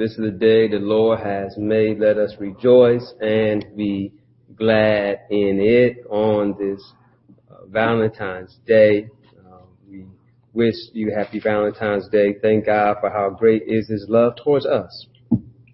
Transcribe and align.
This 0.00 0.12
is 0.12 0.16
the 0.16 0.30
day 0.30 0.66
the 0.66 0.78
Lord 0.78 1.20
has 1.20 1.58
made. 1.58 1.98
Let 1.98 2.16
us 2.16 2.34
rejoice 2.38 3.12
and 3.20 3.66
be 3.76 4.14
glad 4.56 5.26
in 5.28 5.60
it 5.60 6.06
on 6.08 6.56
this 6.58 6.82
uh, 7.50 7.66
Valentine's 7.66 8.56
Day. 8.66 9.08
Uh, 9.38 9.58
we 9.86 10.06
wish 10.54 10.74
you 10.94 11.12
happy 11.14 11.38
Valentine's 11.38 12.08
Day. 12.08 12.34
Thank 12.40 12.64
God 12.64 12.96
for 13.02 13.10
how 13.10 13.28
great 13.28 13.64
is 13.66 13.88
His 13.88 14.06
love 14.08 14.36
towards 14.42 14.64
us 14.64 15.06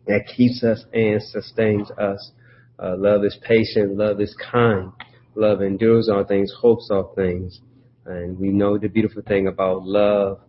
that 0.08 0.26
keeps 0.36 0.64
us 0.64 0.84
and 0.92 1.22
sustains 1.22 1.92
us. 1.92 2.32
Uh, 2.80 2.96
love 2.98 3.24
is 3.24 3.38
patient. 3.46 3.96
Love 3.96 4.20
is 4.20 4.34
kind. 4.50 4.90
Love 5.36 5.62
endures 5.62 6.08
all 6.08 6.24
things, 6.24 6.52
hopes 6.60 6.88
all 6.90 7.12
things. 7.14 7.60
And 8.04 8.36
we 8.40 8.48
know 8.48 8.76
the 8.76 8.88
beautiful 8.88 9.22
thing 9.22 9.46
about 9.46 9.84
love 9.84 10.40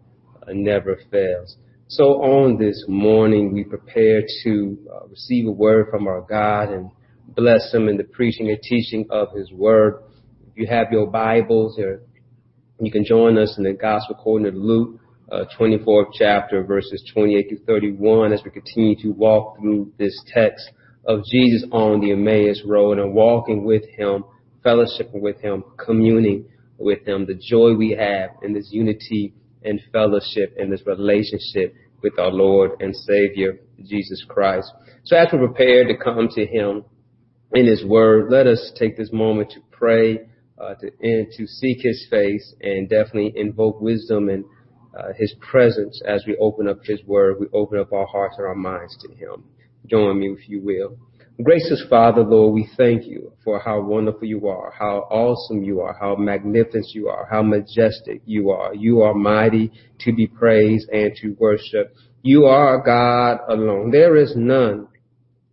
uh, 0.41 0.52
never 0.52 1.00
fails. 1.12 1.57
So 1.89 2.21
on 2.21 2.57
this 2.57 2.83
morning, 2.89 3.54
we 3.54 3.63
prepare 3.63 4.21
to 4.43 4.77
uh, 4.93 5.07
receive 5.07 5.47
a 5.47 5.51
word 5.51 5.87
from 5.89 6.05
our 6.05 6.19
God 6.19 6.68
and 6.69 6.91
bless 7.29 7.73
Him 7.73 7.87
in 7.87 7.95
the 7.95 8.04
preaching 8.04 8.50
and 8.50 8.61
teaching 8.61 9.07
of 9.09 9.29
His 9.33 9.54
word. 9.54 10.04
If 10.51 10.57
you 10.57 10.68
have 10.68 10.87
your 10.92 11.07
Bibles, 11.07 11.79
or 11.79 12.01
you 12.81 12.92
can 12.92 13.05
join 13.05 13.37
us 13.37 13.57
in 13.57 13.64
the 13.64 13.71
Gospel 13.71 14.18
according 14.19 14.51
to 14.51 14.59
Luke, 14.59 15.00
uh, 15.31 15.45
24th 15.57 16.07
chapter, 16.14 16.61
verses 16.61 17.09
28 17.14 17.50
to 17.51 17.59
31, 17.64 18.33
as 18.33 18.42
we 18.43 18.51
continue 18.51 19.01
to 19.04 19.11
walk 19.11 19.57
through 19.57 19.93
this 19.97 20.21
text 20.33 20.69
of 21.06 21.21
Jesus 21.31 21.64
on 21.71 22.01
the 22.01 22.11
Emmaus 22.11 22.64
Road 22.65 23.00
and 23.00 23.14
walking 23.14 23.64
with 23.64 23.87
Him, 23.92 24.25
fellowshipping 24.65 25.21
with 25.21 25.39
Him, 25.39 25.64
communing 25.78 26.50
with 26.78 27.07
Him, 27.07 27.25
the 27.25 27.33
joy 27.33 27.75
we 27.75 27.92
have 27.92 28.31
in 28.43 28.51
this 28.54 28.67
unity 28.73 29.33
and 29.68 29.82
fellowship 29.92 30.56
and 30.57 30.71
this 30.71 30.82
relationship 30.86 31.76
with 32.02 32.17
our 32.20 32.31
Lord 32.31 32.72
and 32.80 32.95
Savior, 32.95 33.59
Jesus 33.84 34.23
Christ. 34.28 34.72
So 35.03 35.16
as 35.16 35.28
we 35.31 35.40
prepare 35.40 35.86
to 35.86 35.98
come 35.98 36.28
to 36.30 36.45
Him 36.45 36.86
in 37.54 37.66
His 37.66 37.84
Word, 37.86 38.32
let 38.32 38.48
us 38.48 38.72
take 38.78 38.98
this 38.98 39.12
moment 39.12 39.52
to 39.52 39.59
pray, 39.72 40.20
uh, 40.59 40.76
to, 40.76 40.92
and 41.02 41.28
to 41.38 41.48
seek 41.48 41.80
His 41.82 42.08
face 42.09 42.54
and 42.62 42.90
definitely 42.90 43.34
invoke 43.36 43.82
wisdom 43.82 44.30
and 44.30 44.46
uh, 44.98 45.14
His 45.18 45.34
presence 45.40 46.02
as 46.06 46.24
we 46.28 46.36
open 46.38 46.68
up 46.68 46.80
His 46.84 47.04
Word. 47.06 47.38
We 47.40 47.48
open 47.54 47.80
up 47.80 47.94
our 47.94 48.08
hearts 48.08 48.36
and 48.38 48.48
our 48.48 48.56
minds 48.56 48.98
to 49.02 49.14
Him. 49.16 49.44
Join 49.88 50.20
me 50.20 50.28
if 50.28 50.50
you 50.50 50.62
will. 50.62 50.98
Gracious 51.44 51.86
Father, 51.88 52.24
Lord, 52.24 52.56
we 52.56 52.68
thank 52.78 53.06
you 53.06 53.32
for 53.44 53.60
how 53.60 53.80
wonderful 53.80 54.26
you 54.26 54.48
are, 54.48 54.72
how 54.72 55.08
awesome 55.12 55.64
you 55.64 55.82
are, 55.82 55.96
how 56.00 56.16
magnificent 56.16 56.88
you 56.96 57.10
are, 57.10 57.28
how 57.30 57.44
majestic 57.44 58.24
you 58.26 58.50
are. 58.50 58.74
You 58.74 59.04
are 59.04 59.14
mighty 59.14 59.72
to 60.00 60.14
be 60.14 60.26
praised 60.26 60.90
and 60.90 61.16
to 61.22 61.36
worship. 61.38 61.96
You 62.24 62.46
are 62.46 62.82
God 62.84 63.38
alone. 63.50 63.92
There 63.92 64.16
is 64.16 64.34
none 64.36 64.88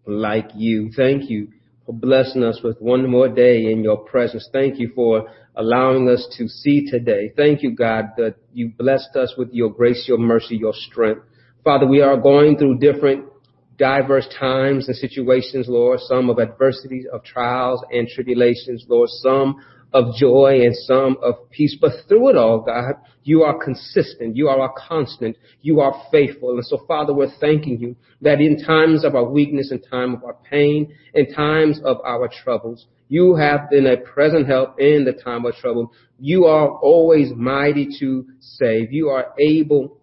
like 0.06 0.48
you. 0.54 0.90
Thank 0.96 1.28
you 1.28 1.48
for 1.84 1.92
blessing 1.92 2.42
us 2.42 2.60
with 2.64 2.78
one 2.80 3.10
more 3.10 3.28
day 3.28 3.70
in 3.70 3.84
your 3.84 3.98
presence. 3.98 4.48
Thank 4.50 4.78
you 4.78 4.90
for 4.94 5.28
allowing 5.54 6.08
us 6.08 6.26
to 6.38 6.48
see 6.48 6.90
today. 6.90 7.30
Thank 7.36 7.62
you, 7.62 7.72
God, 7.72 8.06
that 8.16 8.36
you 8.54 8.70
blessed 8.70 9.16
us 9.16 9.34
with 9.36 9.50
your 9.52 9.68
grace, 9.68 10.06
your 10.08 10.16
mercy, 10.16 10.56
your 10.56 10.72
strength. 10.74 11.26
Father, 11.62 11.86
we 11.86 12.00
are 12.00 12.16
going 12.16 12.56
through 12.56 12.78
different 12.78 13.26
diverse 13.76 14.26
times 14.38 14.88
and 14.88 14.96
situations, 14.96 15.66
Lord, 15.68 16.00
some 16.00 16.30
of 16.30 16.38
adversities, 16.38 17.06
of 17.12 17.24
trials 17.24 17.82
and 17.90 18.08
tribulations, 18.08 18.84
Lord, 18.88 19.08
some 19.10 19.56
of 19.92 20.14
joy 20.16 20.60
and 20.62 20.74
some 20.74 21.16
of 21.22 21.48
peace. 21.50 21.76
But 21.80 21.92
through 22.08 22.30
it 22.30 22.36
all, 22.36 22.60
God, 22.60 22.94
you 23.22 23.42
are 23.42 23.62
consistent. 23.62 24.36
You 24.36 24.48
are 24.48 24.64
a 24.64 24.72
constant. 24.88 25.36
You 25.62 25.80
are 25.80 25.94
faithful. 26.10 26.50
And 26.50 26.66
so, 26.66 26.84
Father, 26.86 27.14
we're 27.14 27.30
thanking 27.40 27.78
you 27.78 27.96
that 28.20 28.40
in 28.40 28.62
times 28.64 29.04
of 29.04 29.14
our 29.14 29.24
weakness, 29.24 29.70
in 29.70 29.80
time 29.82 30.14
of 30.14 30.24
our 30.24 30.36
pain, 30.50 30.94
in 31.14 31.32
times 31.32 31.80
of 31.84 31.98
our 32.04 32.28
troubles, 32.28 32.86
you 33.08 33.36
have 33.36 33.70
been 33.70 33.86
a 33.86 33.98
present 33.98 34.48
help 34.48 34.80
in 34.80 35.04
the 35.04 35.12
time 35.12 35.44
of 35.44 35.54
trouble. 35.54 35.92
You 36.18 36.46
are 36.46 36.68
always 36.68 37.30
mighty 37.34 37.88
to 38.00 38.26
save. 38.40 38.92
You 38.92 39.10
are 39.10 39.32
able 39.38 39.98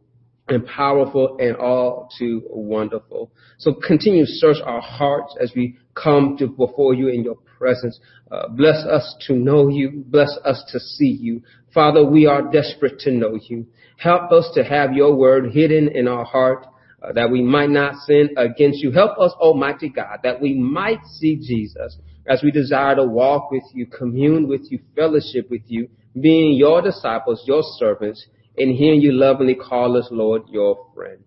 and 0.47 0.65
powerful 0.65 1.37
and 1.39 1.55
all 1.55 2.09
too 2.17 2.43
wonderful. 2.49 3.31
So 3.57 3.73
continue 3.73 4.25
to 4.25 4.31
search 4.31 4.57
our 4.63 4.81
hearts 4.81 5.35
as 5.41 5.51
we 5.55 5.77
come 5.93 6.35
to 6.39 6.47
before 6.47 6.93
you 6.93 7.07
in 7.07 7.23
your 7.23 7.35
presence. 7.57 7.99
Uh, 8.31 8.47
bless 8.49 8.83
us 8.85 9.15
to 9.27 9.33
know 9.33 9.69
you. 9.69 10.03
Bless 10.07 10.35
us 10.43 10.63
to 10.71 10.79
see 10.79 11.17
you. 11.19 11.41
Father, 11.73 12.03
we 12.03 12.25
are 12.25 12.51
desperate 12.51 12.99
to 12.99 13.11
know 13.11 13.37
you. 13.49 13.67
Help 13.97 14.31
us 14.31 14.49
to 14.55 14.63
have 14.63 14.93
your 14.93 15.15
word 15.15 15.51
hidden 15.51 15.89
in 15.89 16.07
our 16.07 16.25
heart 16.25 16.65
uh, 17.01 17.11
that 17.13 17.29
we 17.29 17.41
might 17.41 17.69
not 17.69 17.95
sin 18.05 18.29
against 18.37 18.79
you. 18.79 18.91
Help 18.91 19.17
us, 19.19 19.31
Almighty 19.39 19.89
God, 19.89 20.19
that 20.23 20.41
we 20.41 20.53
might 20.53 21.03
see 21.05 21.35
Jesus 21.35 21.97
as 22.27 22.41
we 22.43 22.51
desire 22.51 22.95
to 22.95 23.03
walk 23.03 23.51
with 23.51 23.63
you, 23.73 23.85
commune 23.85 24.47
with 24.47 24.61
you, 24.69 24.79
fellowship 24.95 25.49
with 25.49 25.63
you, 25.67 25.89
being 26.19 26.53
your 26.53 26.81
disciples, 26.81 27.43
your 27.45 27.63
servants, 27.77 28.25
and 28.57 28.75
hearing 28.75 29.01
you 29.01 29.11
lovingly 29.11 29.55
call 29.55 29.97
us, 29.97 30.07
Lord, 30.11 30.43
your 30.49 30.87
friend. 30.93 31.19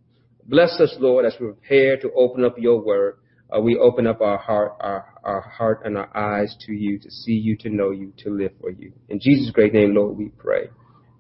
Bless 0.47 0.79
us, 0.81 0.95
Lord, 0.99 1.25
as 1.25 1.35
we 1.41 1.47
prepare 1.47 1.97
to 1.99 2.11
open 2.13 2.45
up 2.45 2.59
your 2.59 2.81
word. 2.85 3.17
Uh, 3.55 3.61
we 3.61 3.77
open 3.77 4.07
up 4.07 4.21
our 4.21 4.39
heart, 4.39 4.73
our, 4.81 5.15
our 5.23 5.41
heart 5.41 5.83
and 5.85 5.97
our 5.97 6.15
eyes 6.17 6.57
to 6.67 6.73
you, 6.73 6.99
to 6.99 7.11
see 7.11 7.33
you, 7.33 7.57
to 7.59 7.71
know 7.71 7.91
you, 7.91 8.13
to 8.19 8.31
live 8.31 8.53
for 8.61 8.71
you. 8.71 8.93
In 9.09 9.21
Jesus' 9.21 9.51
great 9.51 9.73
name, 9.73 9.95
Lord, 9.95 10.17
we 10.17 10.29
pray. 10.29 10.69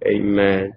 Amen. 0.06 0.74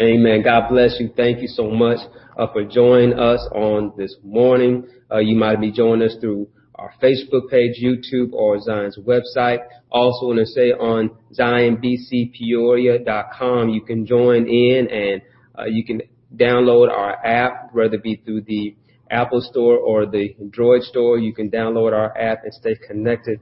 Amen. 0.00 0.42
God 0.42 0.68
bless 0.68 0.96
you. 0.98 1.10
Thank 1.16 1.40
you 1.40 1.48
so 1.48 1.70
much 1.70 1.98
uh, 2.36 2.46
for 2.52 2.64
joining 2.64 3.18
us 3.18 3.40
on 3.52 3.92
this 3.96 4.16
morning. 4.22 4.86
Uh, 5.10 5.18
you 5.18 5.36
might 5.36 5.60
be 5.60 5.70
joining 5.70 6.08
us 6.08 6.16
through 6.20 6.48
our 6.74 6.92
Facebook 7.02 7.48
page, 7.50 7.82
YouTube, 7.82 8.32
or 8.32 8.58
Zion's 8.60 8.98
website. 8.98 9.60
Also, 9.90 10.26
want 10.26 10.38
to 10.40 10.46
say 10.46 10.72
on 10.72 11.10
ZionBCPeoria.com, 11.38 13.68
you 13.68 13.82
can 13.82 14.06
join 14.06 14.48
in 14.48 14.88
and 14.90 15.22
uh, 15.58 15.66
you 15.66 15.84
can 15.84 16.00
download 16.34 16.90
our 16.90 17.14
app, 17.24 17.72
whether 17.72 17.94
it 17.94 18.02
be 18.02 18.16
through 18.16 18.40
the 18.42 18.74
Apple 19.10 19.40
Store 19.40 19.78
or 19.78 20.04
the 20.06 20.34
Android 20.40 20.82
Store. 20.82 21.18
You 21.18 21.32
can 21.32 21.50
download 21.50 21.92
our 21.92 22.16
app 22.18 22.42
and 22.44 22.52
stay 22.52 22.76
connected 22.86 23.40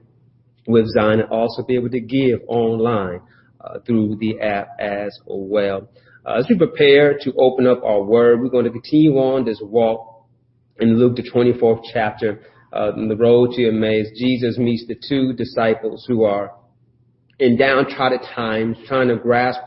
with 0.67 0.87
Zion 0.89 1.21
and 1.21 1.29
also 1.29 1.63
be 1.63 1.75
able 1.75 1.89
to 1.89 1.99
give 1.99 2.39
online 2.47 3.21
uh, 3.59 3.79
through 3.79 4.17
the 4.19 4.39
app 4.39 4.67
as 4.79 5.19
well. 5.25 5.89
Uh, 6.25 6.35
as 6.35 6.45
we 6.49 6.57
prepare 6.57 7.17
to 7.19 7.33
open 7.37 7.67
up 7.67 7.83
our 7.83 8.03
word, 8.03 8.39
we're 8.39 8.49
going 8.49 8.65
to 8.65 8.71
continue 8.71 9.13
on 9.13 9.43
this 9.43 9.59
walk 9.61 10.11
in 10.79 10.97
Luke, 10.97 11.15
the 11.15 11.29
24th 11.29 11.83
chapter 11.91 12.41
on 12.73 13.07
the 13.07 13.15
road 13.15 13.51
to 13.53 13.67
Emmaus, 13.67 14.07
Jesus 14.17 14.57
meets 14.57 14.85
the 14.87 14.95
two 14.95 15.33
disciples 15.33 16.05
who 16.07 16.23
are 16.23 16.55
in 17.39 17.57
downtrodden 17.57 18.19
times 18.35 18.77
trying 18.87 19.09
to 19.09 19.15
grasp, 19.15 19.61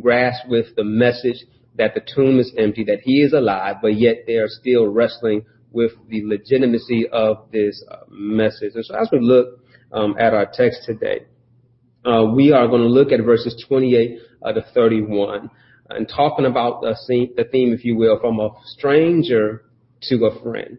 grasp 0.00 0.48
with 0.48 0.74
the 0.76 0.84
message 0.84 1.44
that 1.76 1.94
the 1.94 2.00
tomb 2.14 2.38
is 2.38 2.52
empty, 2.58 2.84
that 2.84 3.00
he 3.02 3.22
is 3.22 3.32
alive, 3.32 3.76
but 3.80 3.96
yet 3.96 4.24
they 4.26 4.34
are 4.34 4.48
still 4.48 4.88
wrestling 4.88 5.44
with 5.70 5.92
the 6.08 6.22
legitimacy 6.24 7.08
of 7.10 7.50
this 7.50 7.82
uh, 7.90 7.96
message. 8.10 8.72
And 8.74 8.84
so 8.84 8.94
as 8.94 9.08
we 9.10 9.20
look 9.20 9.60
um, 9.90 10.14
at 10.18 10.34
our 10.34 10.46
text 10.52 10.82
today, 10.84 11.26
uh, 12.04 12.24
we 12.34 12.52
are 12.52 12.66
going 12.66 12.82
to 12.82 12.88
look 12.88 13.12
at 13.12 13.24
verses 13.24 13.64
28 13.68 14.18
uh, 14.42 14.52
to 14.52 14.62
31 14.74 15.50
and 15.88 16.08
talking 16.08 16.46
about 16.46 16.82
the 16.82 16.94
theme, 17.50 17.72
if 17.72 17.84
you 17.84 17.96
will, 17.96 18.18
from 18.20 18.40
a 18.40 18.50
stranger 18.64 19.64
to 20.02 20.26
a 20.26 20.42
friend. 20.42 20.78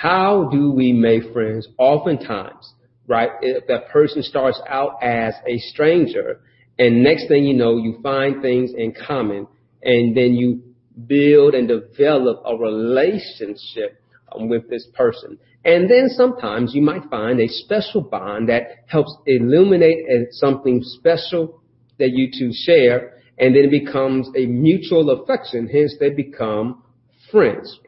How 0.00 0.48
do 0.52 0.70
we 0.70 0.92
make 0.92 1.32
friends? 1.32 1.66
Oftentimes, 1.76 2.72
right, 3.08 3.30
if 3.42 3.66
that 3.66 3.88
person 3.88 4.22
starts 4.22 4.60
out 4.68 5.02
as 5.02 5.34
a 5.44 5.58
stranger 5.58 6.40
and 6.78 7.02
next 7.02 7.26
thing 7.26 7.42
you 7.42 7.54
know, 7.54 7.78
you 7.78 7.98
find 8.00 8.40
things 8.40 8.70
in 8.76 8.94
common 8.94 9.48
and 9.82 10.16
then 10.16 10.34
you 10.34 10.62
build 11.08 11.54
and 11.54 11.66
develop 11.66 12.42
a 12.46 12.54
relationship 12.54 14.00
um, 14.30 14.48
with 14.48 14.70
this 14.70 14.86
person. 14.94 15.36
And 15.64 15.90
then 15.90 16.10
sometimes 16.10 16.76
you 16.76 16.82
might 16.82 17.02
find 17.10 17.40
a 17.40 17.48
special 17.48 18.00
bond 18.00 18.50
that 18.50 18.84
helps 18.86 19.12
illuminate 19.26 20.28
something 20.30 20.80
special 20.80 21.60
that 21.98 22.10
you 22.10 22.30
two 22.30 22.52
share 22.52 23.14
and 23.36 23.52
then 23.52 23.64
it 23.64 23.70
becomes 23.72 24.28
a 24.36 24.46
mutual 24.46 25.10
affection. 25.10 25.68
Hence 25.68 25.96
they 25.98 26.10
become 26.10 26.84
friends 27.32 27.80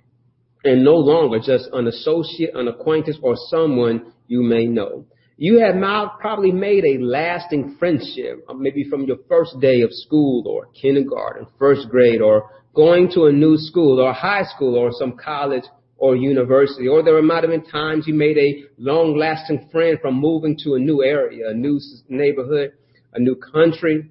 and 0.65 0.85
no 0.85 0.97
longer 0.97 1.39
just 1.39 1.69
an 1.73 1.87
associate, 1.87 2.55
an 2.55 2.69
acquaintance, 2.69 3.17
or 3.23 3.35
someone 3.49 4.13
you 4.27 4.43
may 4.43 4.67
know. 4.67 5.05
You 5.37 5.59
have 5.61 5.75
now 5.75 6.13
probably 6.21 6.53
made 6.53 6.85
a 6.85 6.99
lasting 7.03 7.77
friendship, 7.79 8.45
uh, 8.49 8.53
maybe 8.53 8.85
from 8.85 9.05
your 9.05 9.17
first 9.27 9.59
day 9.59 9.81
of 9.81 9.91
school 9.91 10.47
or 10.47 10.67
kindergarten, 10.79 11.47
first 11.59 11.89
grade, 11.89 12.21
or 12.21 12.51
going 12.75 13.11
to 13.15 13.25
a 13.25 13.33
new 13.33 13.57
school 13.57 14.01
or 14.01 14.13
high 14.13 14.45
school 14.45 14.77
or 14.77 14.91
some 14.93 15.17
college 15.17 15.65
or 15.97 16.15
university. 16.15 16.89
Or 16.89 17.03
there 17.03 17.21
might 17.23 17.43
have 17.43 17.51
been 17.51 17.65
times 17.65 18.05
you 18.07 18.15
made 18.15 18.37
a 18.37 18.65
long 18.77 19.17
lasting 19.17 19.69
friend 19.73 19.99
from 20.01 20.21
moving 20.21 20.59
to 20.65 20.75
a 20.75 20.79
new 20.79 21.03
area, 21.03 21.49
a 21.49 21.55
new 21.55 21.81
neighborhood, 22.09 22.73
a 23.15 23.19
new 23.19 23.37
country, 23.37 24.11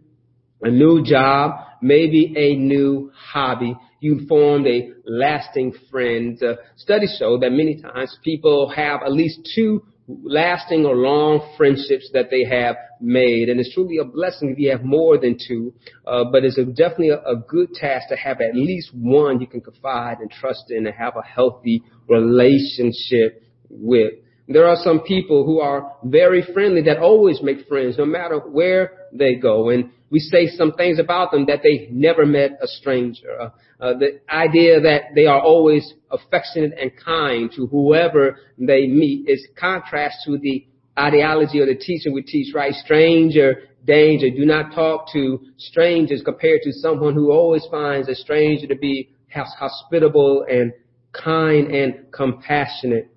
a 0.62 0.69
new 0.72 1.04
job, 1.04 1.52
maybe 1.81 2.34
a 2.36 2.56
new 2.56 3.12
hobby. 3.16 3.75
You 4.00 4.25
formed 4.28 4.68
a 4.68 4.92
lasting 5.06 5.74
friend. 5.92 6.42
Uh, 6.42 6.56
studies 6.75 7.16
show 7.19 7.38
that 7.40 7.51
many 7.51 7.81
times 7.81 8.18
people 8.24 8.69
have 8.69 9.01
at 9.04 9.12
least 9.12 9.40
two 9.56 9.84
lasting 10.24 10.86
or 10.86 10.96
long 10.96 11.54
friendships 11.56 12.10
that 12.13 12.30
they 12.31 12.44
have 12.44 12.75
made. 13.00 13.50
And 13.50 13.60
it's 13.60 13.74
truly 13.74 13.98
a 13.98 14.04
blessing 14.04 14.50
if 14.50 14.57
you 14.57 14.72
have 14.72 14.84
more 14.84 15.18
than 15.18 15.38
two. 15.48 15.74
Uh, 16.06 16.25
but 16.31 16.44
it's 16.44 16.57
a, 16.57 16.66
definitely 16.66 17.10
a, 17.10 17.19
a, 17.19 17.36
good 17.48 17.74
task 17.74 18.10
to 18.10 18.16
have 18.16 18.42
at 18.42 18.56
least 18.56 18.90
one 18.94 19.40
you 19.40 19.48
can 19.48 19.62
confide 19.62 20.19
and 20.19 20.31
trust 20.31 20.72
in 20.72 20.88
and 20.88 20.95
have 20.95 21.16
a 21.16 21.22
healthy 21.22 21.84
relationship 22.07 23.44
with. 23.69 24.13
There 24.48 24.68
are 24.68 24.78
some 24.84 25.02
people 25.02 25.45
who 25.45 25.60
are 25.60 25.95
very 26.04 26.44
friendly 26.54 26.81
that 26.84 26.98
always 26.98 27.40
make 27.44 27.68
friends 27.68 28.00
no 28.00 28.06
matter 28.06 28.40
where 28.40 28.99
they 29.13 29.35
go. 29.35 29.69
And 29.69 29.91
we 30.09 30.19
say 30.19 30.47
some 30.47 30.73
things 30.73 31.00
about 31.00 31.31
them 31.31 31.45
that 31.47 31.61
they 31.63 31.88
never 31.91 32.25
met 32.25 32.59
a 32.61 32.67
stranger. 32.67 33.39
Uh, 33.39 33.50
uh, 33.79 33.94
the 33.97 34.19
idea 34.29 34.81
that 34.81 35.15
they 35.15 35.25
are 35.25 35.41
always 35.41 35.94
affectionate 36.11 36.73
and 36.79 36.91
kind 37.03 37.51
to 37.56 37.67
whoever 37.67 38.38
they 38.57 38.88
meet 38.88 39.29
is 39.29 39.45
contrast 39.59 40.17
to 40.25 40.38
the 40.38 40.65
ideology 40.97 41.59
or 41.59 41.65
the 41.65 41.75
teaching 41.75 42.13
we 42.13 42.21
teach, 42.23 42.53
right? 42.53 42.73
Stranger, 42.73 43.63
danger. 43.85 44.29
Do 44.29 44.45
not 44.45 44.73
talk 44.73 45.11
to 45.13 45.39
strangers 45.57 46.21
compared 46.25 46.61
to 46.63 46.73
someone 46.73 47.13
who 47.13 47.31
always 47.31 47.65
finds 47.71 48.09
a 48.09 48.15
stranger 48.15 48.67
to 48.67 48.75
be 48.75 49.09
hospitable 49.31 50.45
and 50.50 50.73
kind 51.13 51.67
and 51.73 52.11
compassionate 52.11 53.11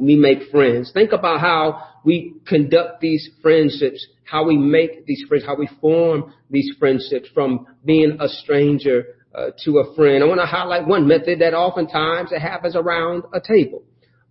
we 0.00 0.16
make 0.16 0.50
friends. 0.50 0.90
Think 0.92 1.12
about 1.12 1.40
how 1.40 1.82
we 2.04 2.34
conduct 2.46 3.00
these 3.00 3.28
friendships, 3.42 4.06
how 4.30 4.44
we 4.44 4.56
make 4.56 5.06
these 5.06 5.24
friends, 5.28 5.44
how 5.44 5.56
we 5.56 5.68
form 5.80 6.32
these 6.50 6.70
friendships 6.78 7.28
from 7.34 7.66
being 7.84 8.16
a 8.20 8.28
stranger 8.28 9.04
uh, 9.34 9.50
to 9.64 9.78
a 9.78 9.94
friend. 9.94 10.22
I 10.22 10.26
want 10.26 10.40
to 10.40 10.46
highlight 10.46 10.86
one 10.86 11.06
method 11.08 11.40
that 11.40 11.52
oftentimes 11.52 12.30
it 12.32 12.40
happens 12.40 12.76
around 12.76 13.24
a 13.34 13.40
table. 13.40 13.82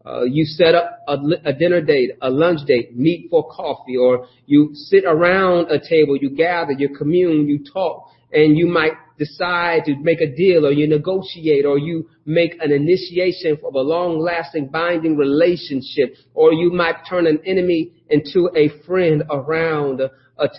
Uh, 0.06 0.24
you 0.24 0.46
set 0.46 0.74
up 0.74 1.00
a, 1.10 1.18
a, 1.44 1.54
dinner 1.54 1.82
date, 1.82 2.12
a 2.22 2.30
lunch 2.30 2.66
date, 2.66 2.96
meet 2.96 3.28
for 3.30 3.50
coffee, 3.52 3.98
or 3.98 4.28
you 4.46 4.70
sit 4.74 5.04
around 5.06 5.70
a 5.70 5.78
table, 5.78 6.16
you 6.16 6.30
gather, 6.30 6.72
you 6.72 6.90
commune, 6.98 7.48
you 7.50 7.60
talk, 7.72 8.10
and 8.32 8.58
you 8.58 8.68
might 8.68 8.94
decide 9.18 9.84
to 9.86 9.96
make 9.98 10.22
a 10.22 10.36
deal 10.36 10.66
or 10.66 10.72
you 10.72 10.88
negotiate 10.88 11.66
or 11.66 11.78
you 11.78 12.10
make 12.26 12.56
an 12.62 12.72
initiation 12.72 13.58
of 13.64 13.76
a 13.76 13.80
long 13.80 14.20
lasting 14.20 14.68
binding 14.68 15.18
relationship 15.18 16.16
or 16.34 16.54
you 16.54 16.72
might 16.72 16.96
turn 17.08 17.28
an 17.28 17.40
enemy 17.46 17.92
into 18.10 18.50
a 18.56 18.70
friend 18.86 19.24
around 19.30 20.02
a, 20.02 20.10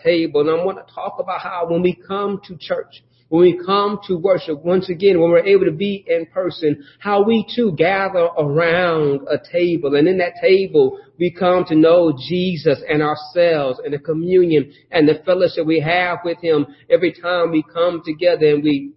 table. 0.05 0.43
And 0.43 0.51
I 0.51 0.63
want 0.63 0.87
to 0.87 0.95
talk 0.95 1.17
about 1.19 1.41
how 1.41 1.67
when 1.67 1.81
we 1.81 1.95
come 1.95 2.39
to 2.45 2.57
church, 2.59 3.03
when 3.31 3.43
we 3.43 3.61
come 3.65 4.01
to 4.09 4.19
worship, 4.19 4.65
once 4.65 4.91
again, 4.91 5.21
when 5.21 5.31
we're 5.31 5.47
able 5.47 5.65
to 5.65 5.73
be 5.73 6.05
in 6.09 6.27
person, 6.27 6.85
how 6.99 7.23
we 7.23 7.47
too 7.55 7.73
gather 7.79 8.29
around 8.37 9.21
a 9.29 9.39
table. 9.53 9.95
And 9.95 10.09
in 10.09 10.19
that 10.19 10.35
table, 10.41 10.99
we 11.17 11.31
come 11.31 11.65
to 11.67 11.77
know 11.77 12.13
Jesus 12.29 12.83
and 12.89 13.01
ourselves 13.01 13.81
and 13.85 13.95
the 13.95 14.01
communion 14.01 14.73
and 14.91 15.09
the 15.09 15.23
fellowship 15.25 15.65
we 15.65 15.79
have 15.79 16.19
with 16.25 16.39
Him 16.43 16.67
every 16.91 17.13
time 17.13 17.53
we 17.53 17.63
come 17.73 18.03
together 18.05 18.49
and 18.49 18.65
we 18.65 18.95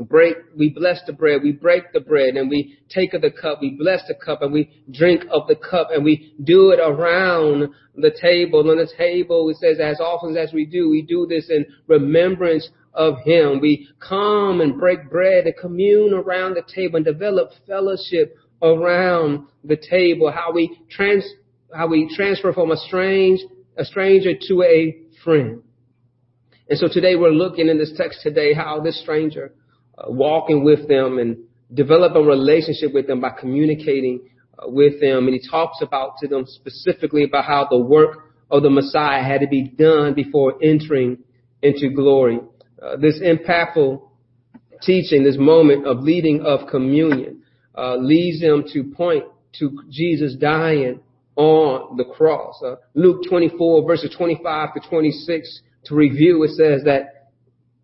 break, 0.00 0.36
we 0.56 0.70
bless 0.70 1.00
the 1.06 1.12
bread, 1.12 1.42
we 1.42 1.52
break 1.52 1.92
the 1.92 2.00
bread 2.00 2.36
and 2.36 2.48
we 2.48 2.78
take 2.88 3.14
of 3.14 3.22
the 3.22 3.30
cup, 3.30 3.58
we 3.60 3.70
bless 3.70 4.02
the 4.08 4.14
cup 4.14 4.42
and 4.42 4.52
we 4.52 4.84
drink 4.90 5.24
of 5.30 5.46
the 5.46 5.56
cup 5.56 5.88
and 5.92 6.04
we 6.04 6.34
do 6.42 6.70
it 6.70 6.80
around 6.80 7.68
the 7.96 8.10
table. 8.20 8.60
And 8.60 8.70
on 8.70 8.76
the 8.76 8.92
table, 8.96 9.48
it 9.50 9.56
says, 9.58 9.78
as 9.80 10.00
often 10.00 10.36
as 10.36 10.52
we 10.52 10.64
do, 10.64 10.90
we 10.90 11.02
do 11.02 11.26
this 11.28 11.50
in 11.50 11.66
remembrance 11.86 12.68
of 12.94 13.18
Him. 13.24 13.60
We 13.60 13.88
come 14.00 14.60
and 14.60 14.78
break 14.78 15.10
bread 15.10 15.46
and 15.46 15.54
commune 15.60 16.12
around 16.12 16.54
the 16.54 16.62
table 16.74 16.96
and 16.96 17.04
develop 17.04 17.50
fellowship 17.66 18.36
around 18.62 19.46
the 19.64 19.76
table. 19.76 20.30
How 20.30 20.52
we 20.52 20.78
trans, 20.90 21.24
how 21.74 21.88
we 21.88 22.12
transfer 22.14 22.52
from 22.52 22.70
a 22.70 22.76
strange, 22.76 23.40
a 23.76 23.84
stranger 23.84 24.32
to 24.48 24.62
a 24.62 24.98
friend. 25.24 25.62
And 26.68 26.78
so 26.78 26.88
today 26.90 27.16
we're 27.16 27.30
looking 27.30 27.68
in 27.68 27.78
this 27.78 27.92
text 27.96 28.20
today 28.22 28.54
how 28.54 28.80
this 28.80 29.00
stranger 29.02 29.52
walking 30.08 30.64
with 30.64 30.88
them 30.88 31.18
and 31.18 31.36
develop 31.74 32.14
a 32.16 32.20
relationship 32.20 32.92
with 32.92 33.06
them 33.06 33.20
by 33.20 33.30
communicating 33.30 34.20
uh, 34.58 34.68
with 34.68 35.00
them. 35.00 35.26
And 35.26 35.34
he 35.34 35.48
talks 35.48 35.78
about 35.82 36.14
to 36.20 36.28
them 36.28 36.44
specifically 36.46 37.24
about 37.24 37.44
how 37.44 37.66
the 37.70 37.78
work 37.78 38.32
of 38.50 38.62
the 38.62 38.70
Messiah 38.70 39.22
had 39.22 39.40
to 39.40 39.46
be 39.46 39.62
done 39.62 40.14
before 40.14 40.54
entering 40.62 41.18
into 41.62 41.90
glory. 41.90 42.40
Uh, 42.82 42.96
this 42.96 43.20
impactful 43.20 44.02
teaching, 44.82 45.24
this 45.24 45.38
moment 45.38 45.86
of 45.86 46.00
leading 46.00 46.42
of 46.42 46.68
communion, 46.68 47.42
uh, 47.76 47.96
leads 47.96 48.40
them 48.40 48.64
to 48.72 48.84
point 48.84 49.24
to 49.58 49.82
Jesus 49.88 50.34
dying 50.34 51.00
on 51.36 51.96
the 51.96 52.04
cross. 52.04 52.60
Uh, 52.62 52.76
Luke 52.94 53.22
24 53.28 53.86
verses 53.86 54.14
25 54.16 54.74
to 54.74 54.88
26 54.88 55.60
to 55.84 55.94
review, 55.94 56.42
it 56.42 56.50
says 56.50 56.82
that 56.84 57.21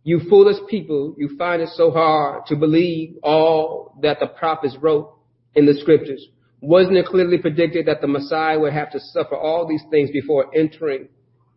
you 0.09 0.21
foolish 0.31 0.57
people, 0.71 1.15
you 1.19 1.37
find 1.37 1.61
it 1.61 1.69
so 1.75 1.91
hard 1.91 2.47
to 2.47 2.57
believe 2.57 3.17
all 3.23 3.95
that 4.01 4.19
the 4.19 4.27
prophets 4.27 4.75
wrote 4.81 5.15
in 5.55 5.67
the 5.67 5.75
scriptures. 5.75 6.27
Wasn't 6.63 6.97
it 6.97 7.05
clearly 7.05 7.37
predicted 7.37 7.85
that 7.87 8.01
the 8.01 8.07
Messiah 8.07 8.59
would 8.59 8.73
have 8.73 8.91
to 8.93 9.01
suffer 9.01 9.37
all 9.37 9.69
these 9.69 9.83
things 9.91 10.11
before 10.11 10.47
entering 10.57 11.09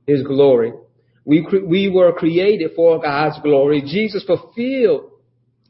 his 0.06 0.22
glory? 0.24 0.74
We, 1.24 1.48
we 1.66 1.90
were 1.90 2.12
created 2.12 2.72
for 2.76 3.02
God's 3.02 3.40
glory. 3.42 3.84
Jesus 3.84 4.26
fulfilled 4.26 5.12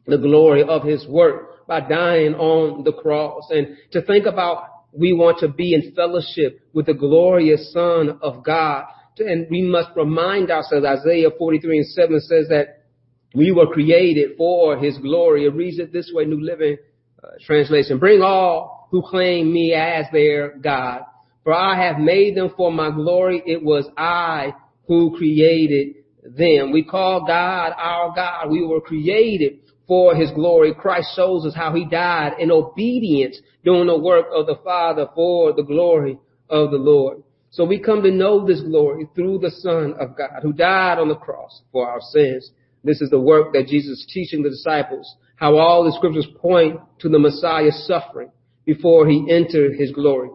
the 0.07 0.17
glory 0.17 0.63
of 0.63 0.83
his 0.83 1.05
work 1.07 1.67
by 1.67 1.81
dying 1.81 2.33
on 2.33 2.83
the 2.83 2.93
cross. 2.93 3.43
And 3.51 3.77
to 3.91 4.01
think 4.01 4.25
about 4.25 4.63
we 4.91 5.13
want 5.13 5.37
to 5.41 5.49
be 5.49 5.75
in 5.75 5.93
fellowship 5.93 6.61
with 6.73 6.87
the 6.87 6.95
glorious 6.95 7.71
Son 7.71 8.17
of 8.23 8.43
God. 8.43 8.85
And 9.19 9.47
we 9.49 9.61
must 9.61 9.89
remind 9.95 10.51
ourselves, 10.51 10.85
Isaiah 10.85 11.29
43 11.37 11.77
and 11.77 11.87
7 11.87 12.19
says 12.21 12.47
that 12.49 12.83
we 13.33 13.51
were 13.51 13.67
created 13.67 14.37
for 14.37 14.77
his 14.77 14.97
glory. 14.97 15.45
It 15.45 15.53
reads 15.53 15.79
it 15.79 15.93
this 15.93 16.11
way, 16.13 16.25
New 16.25 16.43
Living 16.43 16.77
uh, 17.23 17.27
Translation. 17.45 17.99
Bring 17.99 18.21
all 18.21 18.87
who 18.91 19.01
claim 19.01 19.51
me 19.51 19.73
as 19.73 20.05
their 20.11 20.57
God. 20.57 21.03
For 21.43 21.53
I 21.53 21.87
have 21.87 21.97
made 21.97 22.35
them 22.35 22.51
for 22.55 22.71
my 22.71 22.91
glory. 22.91 23.41
It 23.45 23.63
was 23.63 23.87
I 23.97 24.53
who 24.87 25.15
created 25.17 25.95
them. 26.23 26.71
We 26.71 26.83
call 26.83 27.25
God 27.25 27.73
our 27.77 28.13
God. 28.13 28.51
We 28.51 28.65
were 28.65 28.81
created 28.81 29.59
for 29.87 30.15
his 30.15 30.31
glory. 30.31 30.73
Christ 30.73 31.09
shows 31.15 31.45
us 31.45 31.55
how 31.55 31.73
he 31.73 31.85
died 31.85 32.33
in 32.39 32.51
obedience 32.51 33.39
doing 33.63 33.87
the 33.87 33.97
work 33.97 34.27
of 34.33 34.45
the 34.45 34.57
Father 34.63 35.07
for 35.15 35.53
the 35.53 35.63
glory 35.63 36.17
of 36.49 36.71
the 36.71 36.77
Lord. 36.77 37.23
So 37.51 37.65
we 37.65 37.79
come 37.79 38.01
to 38.03 38.11
know 38.11 38.45
this 38.45 38.61
glory 38.61 39.07
through 39.13 39.39
the 39.39 39.51
Son 39.51 39.93
of 39.99 40.17
God 40.17 40.39
who 40.41 40.53
died 40.53 40.99
on 40.99 41.09
the 41.09 41.15
cross 41.15 41.61
for 41.71 41.87
our 41.87 41.99
sins. 41.99 42.49
This 42.83 43.01
is 43.01 43.09
the 43.09 43.19
work 43.19 43.53
that 43.53 43.67
Jesus 43.67 43.99
is 43.99 44.11
teaching 44.11 44.41
the 44.41 44.49
disciples, 44.49 45.15
how 45.35 45.57
all 45.57 45.83
the 45.83 45.91
scriptures 45.91 46.27
point 46.39 46.79
to 46.99 47.09
the 47.09 47.19
Messiah's 47.19 47.85
suffering 47.85 48.31
before 48.65 49.05
he 49.05 49.27
entered 49.29 49.75
his 49.77 49.91
glory. 49.91 50.29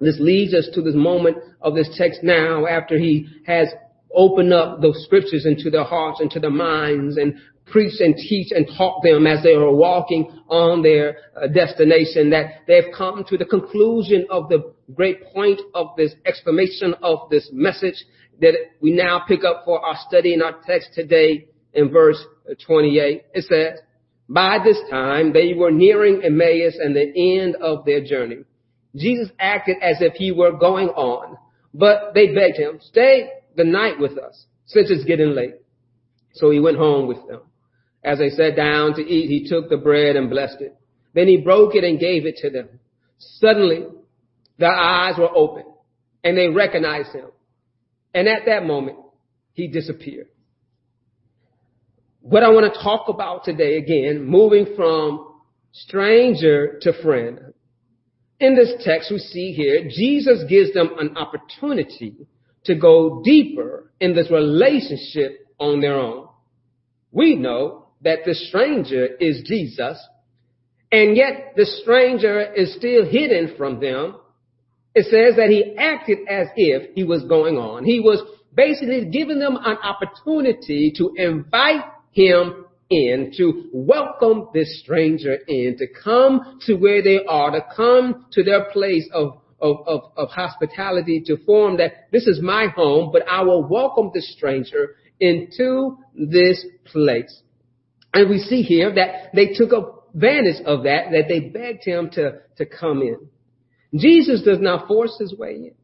This 0.00 0.18
leads 0.18 0.52
us 0.52 0.68
to 0.74 0.82
this 0.82 0.94
moment 0.94 1.36
of 1.60 1.74
this 1.74 1.90
text 1.96 2.20
now 2.24 2.66
after 2.66 2.98
he 2.98 3.28
has 3.46 3.68
opened 4.14 4.52
up 4.52 4.80
those 4.80 5.02
scriptures 5.04 5.46
into 5.46 5.70
their 5.70 5.84
hearts, 5.84 6.20
into 6.20 6.40
their 6.40 6.50
minds 6.50 7.16
and 7.16 7.34
preach 7.66 8.00
and 8.00 8.16
teach 8.16 8.48
and 8.50 8.66
taught 8.76 9.02
them 9.02 9.26
as 9.26 9.42
they 9.42 9.54
are 9.54 9.72
walking 9.72 10.42
on 10.48 10.82
their 10.82 11.16
uh, 11.36 11.46
destination 11.46 12.30
that 12.30 12.62
they've 12.66 12.92
come 12.96 13.24
to 13.28 13.38
the 13.38 13.44
conclusion 13.44 14.26
of 14.30 14.48
the 14.48 14.72
great 14.94 15.24
point 15.32 15.60
of 15.74 15.88
this 15.96 16.12
explanation 16.26 16.94
of 17.02 17.30
this 17.30 17.48
message 17.52 18.04
that 18.40 18.54
we 18.80 18.90
now 18.90 19.22
pick 19.28 19.44
up 19.44 19.62
for 19.64 19.84
our 19.84 19.96
study 20.08 20.34
in 20.34 20.42
our 20.42 20.56
text 20.66 20.90
today 20.94 21.46
in 21.74 21.90
verse 21.90 22.20
28. 22.66 23.22
It 23.34 23.44
says, 23.44 23.80
by 24.28 24.58
this 24.64 24.78
time 24.90 25.32
they 25.32 25.54
were 25.54 25.70
nearing 25.70 26.22
Emmaus 26.24 26.74
and 26.80 26.96
the 26.96 27.38
end 27.38 27.56
of 27.56 27.84
their 27.84 28.02
journey. 28.02 28.44
Jesus 28.96 29.28
acted 29.38 29.76
as 29.80 29.98
if 30.00 30.14
he 30.14 30.32
were 30.32 30.52
going 30.52 30.88
on, 30.88 31.36
but 31.72 32.12
they 32.14 32.34
begged 32.34 32.56
him, 32.56 32.80
stay 32.80 33.28
the 33.60 33.70
night 33.70 33.98
with 33.98 34.16
us 34.16 34.46
since 34.64 34.90
it's 34.90 35.04
getting 35.04 35.34
late. 35.34 35.56
So 36.32 36.50
he 36.50 36.60
went 36.60 36.78
home 36.78 37.06
with 37.06 37.18
them. 37.28 37.42
As 38.02 38.18
they 38.18 38.30
sat 38.30 38.56
down 38.56 38.94
to 38.94 39.02
eat, 39.02 39.28
he 39.28 39.48
took 39.48 39.68
the 39.68 39.76
bread 39.76 40.16
and 40.16 40.30
blessed 40.30 40.60
it. 40.60 40.74
Then 41.14 41.28
he 41.28 41.36
broke 41.36 41.74
it 41.74 41.84
and 41.84 42.00
gave 42.00 42.24
it 42.24 42.36
to 42.38 42.48
them. 42.48 42.68
Suddenly, 43.18 43.86
their 44.58 44.72
eyes 44.72 45.16
were 45.18 45.28
open 45.36 45.64
and 46.24 46.38
they 46.38 46.48
recognized 46.48 47.12
him. 47.12 47.26
And 48.14 48.28
at 48.28 48.46
that 48.46 48.64
moment, 48.64 48.96
he 49.52 49.68
disappeared. 49.68 50.28
What 52.22 52.42
I 52.42 52.48
want 52.48 52.72
to 52.72 52.82
talk 52.82 53.08
about 53.08 53.44
today, 53.44 53.76
again, 53.76 54.24
moving 54.24 54.74
from 54.74 55.34
stranger 55.72 56.78
to 56.80 57.02
friend. 57.02 57.52
In 58.38 58.56
this 58.56 58.72
text 58.84 59.10
we 59.10 59.18
see 59.18 59.52
here, 59.52 59.84
Jesus 59.84 60.44
gives 60.48 60.72
them 60.72 60.92
an 60.98 61.18
opportunity 61.18 62.26
to 62.64 62.74
go 62.74 63.22
deeper 63.24 63.90
in 64.00 64.14
this 64.14 64.30
relationship 64.30 65.46
on 65.58 65.80
their 65.80 65.94
own. 65.94 66.28
We 67.12 67.34
know 67.34 67.86
that 68.02 68.20
the 68.24 68.34
stranger 68.34 69.06
is 69.18 69.42
Jesus, 69.46 69.98
and 70.92 71.16
yet 71.16 71.54
the 71.56 71.66
stranger 71.66 72.40
is 72.52 72.74
still 72.74 73.04
hidden 73.04 73.54
from 73.56 73.80
them. 73.80 74.16
It 74.94 75.04
says 75.04 75.36
that 75.36 75.50
he 75.50 75.76
acted 75.76 76.18
as 76.28 76.48
if 76.56 76.94
he 76.94 77.04
was 77.04 77.24
going 77.24 77.56
on. 77.56 77.84
He 77.84 78.00
was 78.00 78.22
basically 78.54 79.04
giving 79.06 79.38
them 79.38 79.56
an 79.56 79.76
opportunity 79.82 80.92
to 80.96 81.12
invite 81.16 81.84
him 82.12 82.66
in, 82.90 83.32
to 83.36 83.70
welcome 83.72 84.48
this 84.52 84.80
stranger 84.82 85.34
in, 85.46 85.76
to 85.78 85.86
come 86.02 86.58
to 86.66 86.74
where 86.74 87.02
they 87.02 87.20
are, 87.24 87.52
to 87.52 87.64
come 87.74 88.26
to 88.32 88.42
their 88.42 88.64
place 88.72 89.08
of, 89.12 89.38
of, 89.60 89.76
of, 89.86 90.00
of 90.16 90.28
hospitality, 90.30 91.22
to 91.26 91.36
form 91.44 91.76
that 91.78 92.08
this 92.12 92.26
is 92.26 92.40
my 92.42 92.66
home, 92.74 93.10
but 93.12 93.22
I 93.28 93.42
will 93.42 93.66
welcome 93.68 94.10
the 94.12 94.20
stranger 94.20 94.96
into 95.20 95.98
this 96.14 96.64
place. 96.86 97.42
And 98.12 98.28
we 98.28 98.38
see 98.38 98.62
here 98.62 98.92
that 98.94 99.30
they 99.34 99.54
took 99.54 99.70
advantage 99.72 100.64
of 100.64 100.84
that, 100.84 101.10
that 101.12 101.26
they 101.28 101.40
begged 101.40 101.84
him 101.84 102.10
to, 102.14 102.40
to 102.56 102.66
come 102.66 103.02
in. 103.02 103.28
Jesus 103.96 104.42
does 104.42 104.58
not 104.60 104.88
force 104.88 105.16
his 105.18 105.34
way 105.36 105.54
in. 105.54 105.74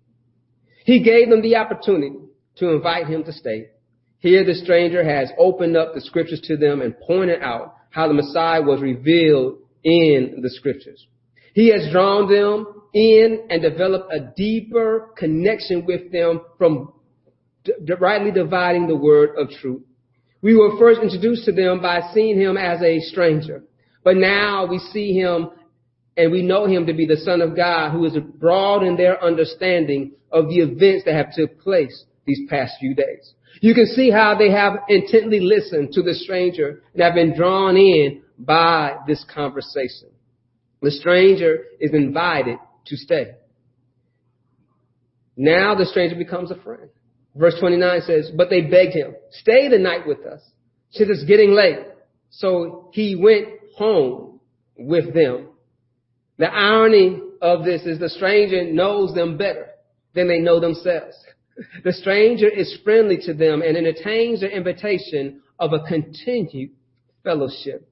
He 0.84 1.02
gave 1.02 1.28
them 1.30 1.42
the 1.42 1.56
opportunity 1.56 2.16
to 2.56 2.70
invite 2.70 3.06
him 3.06 3.24
to 3.24 3.32
stay. 3.32 3.68
Here 4.18 4.44
the 4.44 4.54
stranger 4.54 5.04
has 5.04 5.30
opened 5.38 5.76
up 5.76 5.94
the 5.94 6.00
scriptures 6.00 6.40
to 6.44 6.56
them 6.56 6.80
and 6.80 6.98
pointed 7.06 7.42
out 7.42 7.74
how 7.90 8.08
the 8.08 8.14
Messiah 8.14 8.62
was 8.62 8.80
revealed 8.80 9.58
in 9.84 10.40
the 10.42 10.50
scriptures. 10.50 11.06
He 11.54 11.68
has 11.68 11.90
drawn 11.92 12.28
them 12.28 12.75
in 12.96 13.46
and 13.50 13.60
develop 13.60 14.08
a 14.10 14.32
deeper 14.34 15.10
connection 15.18 15.84
with 15.84 16.10
them 16.10 16.40
from 16.56 16.94
rightly 18.00 18.30
dividing 18.30 18.86
the 18.86 18.96
word 18.96 19.36
of 19.36 19.50
truth. 19.50 19.82
We 20.40 20.56
were 20.56 20.78
first 20.78 21.02
introduced 21.02 21.44
to 21.44 21.52
them 21.52 21.82
by 21.82 22.00
seeing 22.14 22.40
him 22.40 22.56
as 22.56 22.80
a 22.80 23.00
stranger, 23.00 23.64
but 24.02 24.16
now 24.16 24.64
we 24.64 24.78
see 24.78 25.12
him 25.12 25.50
and 26.16 26.32
we 26.32 26.40
know 26.40 26.64
him 26.64 26.86
to 26.86 26.94
be 26.94 27.04
the 27.04 27.18
son 27.18 27.42
of 27.42 27.54
God 27.54 27.90
who 27.92 28.06
is 28.06 28.16
broad 28.38 28.82
in 28.82 28.96
their 28.96 29.22
understanding 29.22 30.12
of 30.32 30.48
the 30.48 30.60
events 30.60 31.04
that 31.04 31.14
have 31.14 31.34
took 31.34 31.60
place 31.60 32.06
these 32.24 32.40
past 32.48 32.76
few 32.80 32.94
days. 32.94 33.34
You 33.60 33.74
can 33.74 33.86
see 33.86 34.10
how 34.10 34.36
they 34.38 34.50
have 34.50 34.78
intently 34.88 35.40
listened 35.40 35.92
to 35.92 36.02
the 36.02 36.14
stranger 36.14 36.82
and 36.94 37.02
have 37.02 37.14
been 37.14 37.36
drawn 37.36 37.76
in 37.76 38.22
by 38.38 38.96
this 39.06 39.22
conversation. 39.32 40.08
The 40.80 40.90
stranger 40.90 41.64
is 41.78 41.92
invited 41.92 42.58
to 42.86 42.96
stay. 42.96 43.32
Now 45.36 45.74
the 45.74 45.86
stranger 45.86 46.16
becomes 46.16 46.50
a 46.50 46.56
friend. 46.56 46.88
Verse 47.34 47.54
29 47.60 48.00
says, 48.06 48.30
but 48.34 48.48
they 48.48 48.62
begged 48.62 48.94
him, 48.94 49.14
stay 49.30 49.68
the 49.68 49.78
night 49.78 50.06
with 50.06 50.24
us 50.24 50.40
since 50.90 51.10
it's 51.10 51.24
getting 51.24 51.52
late. 51.52 51.80
So 52.30 52.90
he 52.92 53.14
went 53.14 53.48
home 53.76 54.40
with 54.78 55.12
them. 55.12 55.48
The 56.38 56.46
irony 56.46 57.20
of 57.42 57.64
this 57.64 57.82
is 57.82 57.98
the 57.98 58.08
stranger 58.08 58.64
knows 58.64 59.14
them 59.14 59.36
better 59.36 59.68
than 60.14 60.28
they 60.28 60.38
know 60.38 60.60
themselves. 60.60 61.16
The 61.84 61.92
stranger 61.92 62.48
is 62.48 62.78
friendly 62.84 63.18
to 63.22 63.34
them 63.34 63.62
and 63.62 63.76
entertains 63.76 64.40
their 64.40 64.50
invitation 64.50 65.42
of 65.58 65.72
a 65.72 65.80
continued 65.86 66.70
fellowship. 67.24 67.88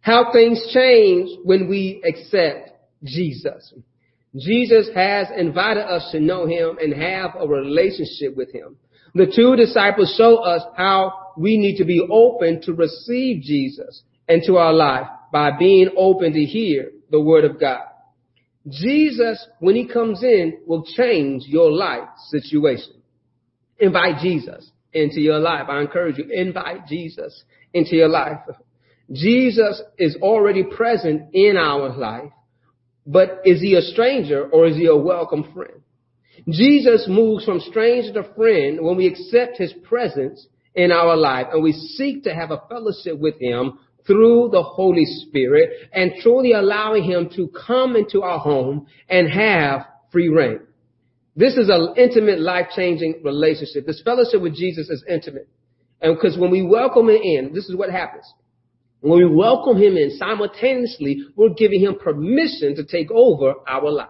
How 0.00 0.32
things 0.32 0.70
change 0.72 1.38
when 1.44 1.68
we 1.68 2.02
accept 2.06 2.70
Jesus. 3.02 3.72
Jesus 4.36 4.88
has 4.94 5.28
invited 5.36 5.84
us 5.84 6.08
to 6.12 6.20
know 6.20 6.46
him 6.46 6.78
and 6.80 6.92
have 6.92 7.32
a 7.38 7.46
relationship 7.46 8.36
with 8.36 8.52
him. 8.52 8.76
The 9.14 9.32
two 9.34 9.54
disciples 9.54 10.14
show 10.18 10.38
us 10.38 10.62
how 10.76 11.32
we 11.36 11.56
need 11.56 11.76
to 11.76 11.84
be 11.84 12.06
open 12.10 12.60
to 12.62 12.72
receive 12.72 13.42
Jesus 13.42 14.02
into 14.28 14.56
our 14.56 14.72
life 14.72 15.06
by 15.32 15.56
being 15.56 15.90
open 15.96 16.32
to 16.32 16.44
hear 16.44 16.90
the 17.10 17.20
word 17.20 17.44
of 17.44 17.60
God. 17.60 17.82
Jesus, 18.68 19.46
when 19.60 19.76
he 19.76 19.86
comes 19.86 20.22
in, 20.22 20.58
will 20.66 20.84
change 20.84 21.44
your 21.46 21.70
life 21.70 22.08
situation. 22.28 22.94
Invite 23.78 24.20
Jesus 24.20 24.70
into 24.92 25.20
your 25.20 25.38
life. 25.38 25.66
I 25.68 25.80
encourage 25.80 26.18
you, 26.18 26.26
invite 26.32 26.86
Jesus 26.86 27.44
into 27.72 27.96
your 27.96 28.08
life. 28.08 28.38
Jesus 29.12 29.82
is 29.98 30.16
already 30.22 30.64
present 30.64 31.34
in 31.34 31.56
our 31.56 31.90
life, 31.90 32.30
but 33.06 33.40
is 33.44 33.60
he 33.60 33.74
a 33.74 33.82
stranger 33.82 34.48
or 34.48 34.66
is 34.66 34.76
he 34.76 34.86
a 34.86 34.96
welcome 34.96 35.52
friend? 35.52 35.80
Jesus 36.48 37.06
moves 37.08 37.44
from 37.44 37.60
stranger 37.60 38.12
to 38.14 38.34
friend 38.34 38.80
when 38.80 38.96
we 38.96 39.06
accept 39.06 39.56
his 39.56 39.72
presence 39.84 40.46
in 40.74 40.90
our 40.90 41.16
life 41.16 41.46
and 41.52 41.62
we 41.62 41.72
seek 41.72 42.24
to 42.24 42.34
have 42.34 42.50
a 42.50 42.62
fellowship 42.68 43.18
with 43.18 43.40
him 43.40 43.78
through 44.06 44.50
the 44.52 44.62
Holy 44.62 45.04
Spirit 45.04 45.70
and 45.92 46.12
truly 46.20 46.52
allowing 46.52 47.04
him 47.04 47.30
to 47.36 47.48
come 47.66 47.96
into 47.96 48.22
our 48.22 48.38
home 48.38 48.86
and 49.08 49.30
have 49.30 49.86
free 50.12 50.28
rein. 50.28 50.60
This 51.36 51.56
is 51.56 51.68
an 51.68 51.94
intimate, 51.96 52.40
life-changing 52.40 53.22
relationship. 53.24 53.86
This 53.86 54.02
fellowship 54.04 54.40
with 54.40 54.54
Jesus 54.54 54.88
is 54.88 55.04
intimate. 55.08 55.48
And 56.00 56.14
because 56.14 56.38
when 56.38 56.50
we 56.50 56.62
welcome 56.62 57.08
him 57.08 57.20
in, 57.22 57.52
this 57.54 57.68
is 57.68 57.76
what 57.76 57.90
happens. 57.90 58.24
When 59.04 59.18
we 59.18 59.26
welcome 59.26 59.76
him 59.76 59.98
in, 59.98 60.16
simultaneously, 60.16 61.26
we're 61.36 61.50
giving 61.50 61.80
him 61.80 61.96
permission 62.02 62.74
to 62.76 62.84
take 62.84 63.10
over 63.10 63.52
our 63.68 63.90
life. 63.90 64.08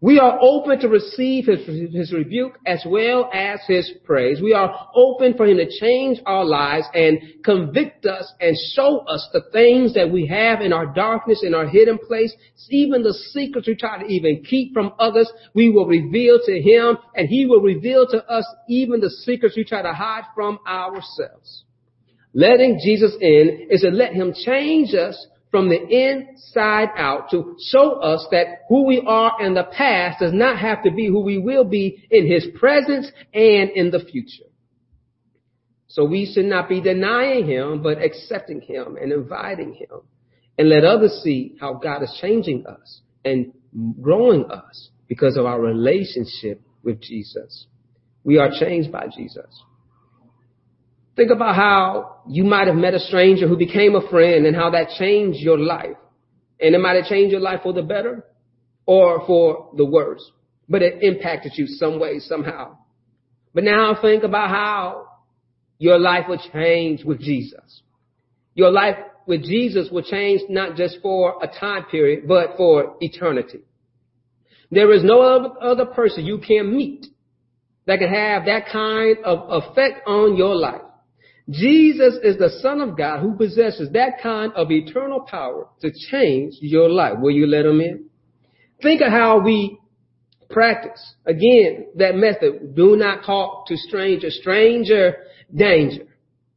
We 0.00 0.18
are 0.18 0.38
open 0.40 0.80
to 0.80 0.88
receive 0.88 1.44
his, 1.44 1.66
his 1.92 2.10
rebuke 2.10 2.58
as 2.64 2.82
well 2.86 3.28
as 3.34 3.60
his 3.68 3.92
praise. 4.02 4.40
We 4.40 4.54
are 4.54 4.88
open 4.94 5.36
for 5.36 5.44
him 5.44 5.58
to 5.58 5.68
change 5.78 6.20
our 6.24 6.42
lives 6.42 6.86
and 6.94 7.18
convict 7.44 8.06
us 8.06 8.32
and 8.40 8.56
show 8.74 9.00
us 9.00 9.28
the 9.34 9.42
things 9.52 9.92
that 9.92 10.10
we 10.10 10.24
have 10.26 10.62
in 10.62 10.72
our 10.72 10.86
darkness, 10.86 11.42
in 11.44 11.52
our 11.52 11.68
hidden 11.68 11.98
place, 11.98 12.34
even 12.70 13.02
the 13.02 13.12
secrets 13.12 13.68
we 13.68 13.74
try 13.74 14.02
to 14.02 14.06
even 14.06 14.42
keep 14.42 14.72
from 14.72 14.94
others. 14.98 15.30
We 15.52 15.68
will 15.68 15.86
reveal 15.86 16.40
to 16.46 16.62
him 16.62 16.96
and 17.14 17.28
he 17.28 17.44
will 17.44 17.60
reveal 17.60 18.06
to 18.06 18.24
us 18.24 18.46
even 18.70 19.00
the 19.00 19.10
secrets 19.10 19.54
we 19.54 19.64
try 19.64 19.82
to 19.82 19.92
hide 19.92 20.24
from 20.34 20.60
ourselves. 20.66 21.64
Letting 22.34 22.80
Jesus 22.82 23.14
in 23.20 23.68
is 23.70 23.82
to 23.82 23.90
let 23.90 24.12
him 24.12 24.32
change 24.34 24.94
us 24.94 25.26
from 25.50 25.68
the 25.68 25.76
inside 25.76 26.88
out 26.96 27.30
to 27.30 27.56
show 27.70 28.00
us 28.00 28.26
that 28.30 28.46
who 28.68 28.86
we 28.86 29.02
are 29.06 29.34
in 29.40 29.52
the 29.52 29.64
past 29.64 30.20
does 30.20 30.32
not 30.32 30.58
have 30.58 30.82
to 30.84 30.90
be 30.90 31.06
who 31.08 31.20
we 31.20 31.38
will 31.38 31.64
be 31.64 32.06
in 32.10 32.26
his 32.26 32.46
presence 32.58 33.10
and 33.34 33.70
in 33.70 33.90
the 33.90 34.00
future. 34.00 34.48
So 35.88 36.06
we 36.06 36.30
should 36.32 36.46
not 36.46 36.70
be 36.70 36.80
denying 36.80 37.46
him, 37.46 37.82
but 37.82 38.02
accepting 38.02 38.62
him 38.62 38.96
and 38.96 39.12
inviting 39.12 39.74
him 39.74 40.00
and 40.58 40.68
let 40.68 40.84
others 40.84 41.20
see 41.22 41.56
how 41.60 41.74
God 41.74 42.02
is 42.02 42.18
changing 42.20 42.66
us 42.66 43.00
and 43.24 43.52
growing 44.00 44.50
us 44.50 44.90
because 45.08 45.36
of 45.36 45.46
our 45.46 45.60
relationship 45.60 46.62
with 46.82 47.00
Jesus. 47.00 47.66
We 48.24 48.38
are 48.38 48.50
changed 48.50 48.92
by 48.92 49.08
Jesus. 49.14 49.46
Think 51.16 51.30
about 51.30 51.56
how 51.56 52.22
you 52.28 52.44
might 52.44 52.68
have 52.68 52.76
met 52.76 52.94
a 52.94 53.00
stranger 53.00 53.46
who 53.46 53.56
became 53.56 53.94
a 53.94 54.08
friend 54.08 54.46
and 54.46 54.56
how 54.56 54.70
that 54.70 54.90
changed 54.98 55.40
your 55.40 55.58
life. 55.58 55.96
And 56.60 56.74
it 56.74 56.78
might 56.78 56.96
have 56.96 57.06
changed 57.06 57.32
your 57.32 57.40
life 57.40 57.60
for 57.62 57.72
the 57.72 57.82
better 57.82 58.24
or 58.86 59.26
for 59.26 59.70
the 59.76 59.84
worse, 59.84 60.22
but 60.68 60.82
it 60.82 61.02
impacted 61.02 61.52
you 61.56 61.66
some 61.66 62.00
way, 62.00 62.18
somehow. 62.18 62.78
But 63.54 63.64
now 63.64 63.96
think 64.00 64.22
about 64.22 64.48
how 64.48 65.06
your 65.78 65.98
life 65.98 66.24
will 66.28 66.40
change 66.52 67.04
with 67.04 67.20
Jesus. 67.20 67.82
Your 68.54 68.70
life 68.70 68.96
with 69.26 69.42
Jesus 69.42 69.88
will 69.90 70.02
change 70.02 70.42
not 70.48 70.76
just 70.76 70.98
for 71.02 71.42
a 71.42 71.46
time 71.46 71.84
period, 71.90 72.26
but 72.26 72.56
for 72.56 72.96
eternity. 73.00 73.60
There 74.70 74.92
is 74.92 75.04
no 75.04 75.20
other 75.60 75.86
person 75.86 76.24
you 76.24 76.38
can 76.38 76.74
meet 76.74 77.06
that 77.86 77.98
can 77.98 78.08
have 78.08 78.46
that 78.46 78.68
kind 78.72 79.18
of 79.24 79.62
effect 79.62 80.06
on 80.06 80.36
your 80.36 80.54
life. 80.54 80.80
Jesus 81.52 82.14
is 82.22 82.38
the 82.38 82.58
Son 82.60 82.80
of 82.80 82.96
God 82.96 83.20
who 83.20 83.36
possesses 83.36 83.90
that 83.92 84.22
kind 84.22 84.52
of 84.54 84.70
eternal 84.70 85.20
power 85.20 85.68
to 85.80 85.90
change 86.10 86.54
your 86.60 86.88
life. 86.88 87.14
Will 87.18 87.32
you 87.32 87.46
let 87.46 87.66
him 87.66 87.80
in? 87.80 88.06
Think 88.80 89.02
of 89.02 89.12
how 89.12 89.40
we 89.40 89.78
practice. 90.50 91.14
Again, 91.26 91.88
that 91.96 92.14
method. 92.14 92.74
Do 92.74 92.96
not 92.96 93.24
talk 93.24 93.66
to 93.66 93.76
stranger. 93.76 94.30
Stranger 94.30 95.16
danger. 95.54 96.06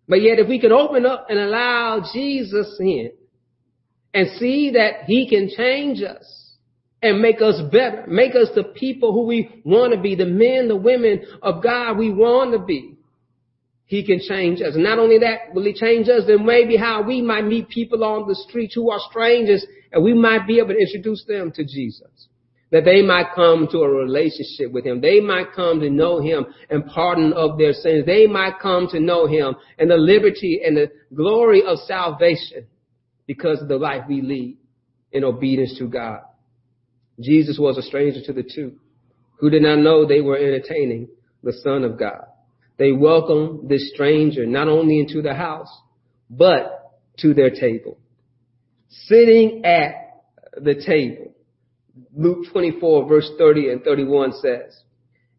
But 0.07 0.21
yet 0.21 0.39
if 0.39 0.47
we 0.47 0.59
can 0.59 0.71
open 0.71 1.05
up 1.05 1.27
and 1.29 1.39
allow 1.39 2.01
Jesus 2.13 2.77
in 2.79 3.11
and 4.13 4.27
see 4.37 4.71
that 4.71 5.05
he 5.07 5.27
can 5.27 5.49
change 5.55 6.01
us 6.01 6.53
and 7.01 7.21
make 7.21 7.41
us 7.41 7.61
better, 7.71 8.05
make 8.07 8.31
us 8.31 8.49
the 8.55 8.63
people 8.63 9.13
who 9.13 9.25
we 9.25 9.61
want 9.63 9.93
to 9.93 9.99
be, 9.99 10.15
the 10.15 10.25
men, 10.25 10.67
the 10.67 10.75
women 10.75 11.21
of 11.41 11.61
God 11.61 11.97
we 11.97 12.11
want 12.11 12.53
to 12.53 12.59
be, 12.59 12.94
he 13.85 14.03
can 14.05 14.19
change 14.19 14.61
us. 14.61 14.73
Not 14.75 14.97
only 14.99 15.19
that, 15.19 15.53
will 15.53 15.65
he 15.65 15.73
change 15.73 16.09
us, 16.09 16.23
then 16.27 16.45
maybe 16.45 16.75
how 16.75 17.03
we 17.03 17.21
might 17.21 17.45
meet 17.45 17.69
people 17.69 18.03
on 18.03 18.27
the 18.27 18.35
street 18.35 18.71
who 18.73 18.89
are 18.89 18.99
strangers 19.09 19.65
and 19.91 20.03
we 20.03 20.13
might 20.13 20.47
be 20.47 20.57
able 20.57 20.73
to 20.73 20.79
introduce 20.79 21.23
them 21.25 21.51
to 21.51 21.63
Jesus. 21.63 22.27
that 22.71 22.83
they 22.83 23.01
might 23.01 23.27
come 23.35 23.67
to 23.71 23.79
a 23.79 23.89
relationship 23.89 24.71
with 24.71 24.85
him. 24.85 24.99
They 24.99 25.19
might 25.19 25.53
come 25.55 25.79
to 25.79 25.89
know 25.89 26.19
him 26.19 26.45
and 26.69 26.85
pardon 26.85 27.31
of 27.33 27.57
their 27.57 27.73
sins. 27.73 28.05
They 28.05 28.27
might 28.27 28.59
come 28.59 28.87
to 28.89 28.99
know 28.99 29.27
him 29.27 29.55
and 29.77 29.89
the 29.89 29.95
liberty 29.95 30.61
and 30.65 30.75
the 30.75 30.91
glory 31.13 31.63
of 31.65 31.77
salvation 31.79 32.67
because 33.27 33.61
of 33.61 33.67
the 33.67 33.77
life 33.77 34.03
we 34.09 34.21
lead 34.21 34.57
in 35.11 35.23
obedience 35.23 35.77
to 35.77 35.87
God. 35.87 36.21
Jesus 37.19 37.57
was 37.57 37.77
a 37.77 37.81
stranger 37.81 38.19
to 38.25 38.33
the 38.33 38.43
two 38.43 38.73
who 39.39 39.49
did 39.49 39.61
not 39.61 39.79
know 39.79 40.05
they 40.05 40.21
were 40.21 40.37
entertaining 40.37 41.07
the 41.43 41.53
Son 41.63 41.83
of 41.83 41.97
God. 41.97 42.25
They 42.77 42.91
welcomed 42.91 43.69
this 43.69 43.91
stranger 43.93 44.45
not 44.45 44.67
only 44.67 44.99
into 44.99 45.21
the 45.21 45.33
house, 45.33 45.69
but 46.29 46.93
to 47.19 47.33
their 47.33 47.49
table. 47.49 47.97
Sitting 48.89 49.63
at 49.65 50.23
the 50.57 50.75
table. 50.75 51.33
Luke 52.15 52.47
24 52.51 53.07
verse 53.07 53.31
30 53.37 53.69
and 53.69 53.83
31 53.83 54.33
says, 54.41 54.77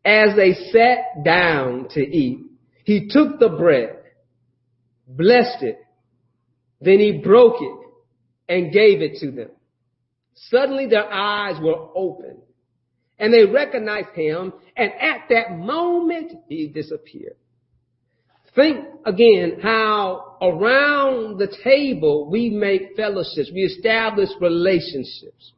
As 0.05 0.35
they 0.37 0.55
sat 0.73 1.25
down 1.25 1.89
to 1.91 2.01
eat, 2.01 2.41
he 2.85 3.09
took 3.09 3.39
the 3.39 3.49
bread, 3.49 3.97
blessed 5.07 5.63
it, 5.63 5.79
then 6.81 6.99
he 6.99 7.21
broke 7.23 7.61
it 7.61 7.79
and 8.49 8.73
gave 8.73 9.03
it 9.03 9.17
to 9.21 9.31
them. 9.31 9.51
Suddenly 10.35 10.87
their 10.87 11.11
eyes 11.13 11.57
were 11.61 11.89
opened 11.95 12.43
and 13.19 13.33
they 13.33 13.45
recognized 13.45 14.11
him 14.15 14.53
and 14.77 14.93
at 15.01 15.29
that 15.31 15.59
moment 15.59 16.33
he 16.49 16.69
disappeared. 16.69 17.37
Think 18.55 18.87
again 19.05 19.61
how 19.63 20.39
around 20.41 21.39
the 21.39 21.55
table 21.63 22.31
we 22.31 22.49
make 22.51 22.97
fellowships, 22.97 23.51
we 23.53 23.61
establish 23.63 24.31
relationships. 24.41 25.53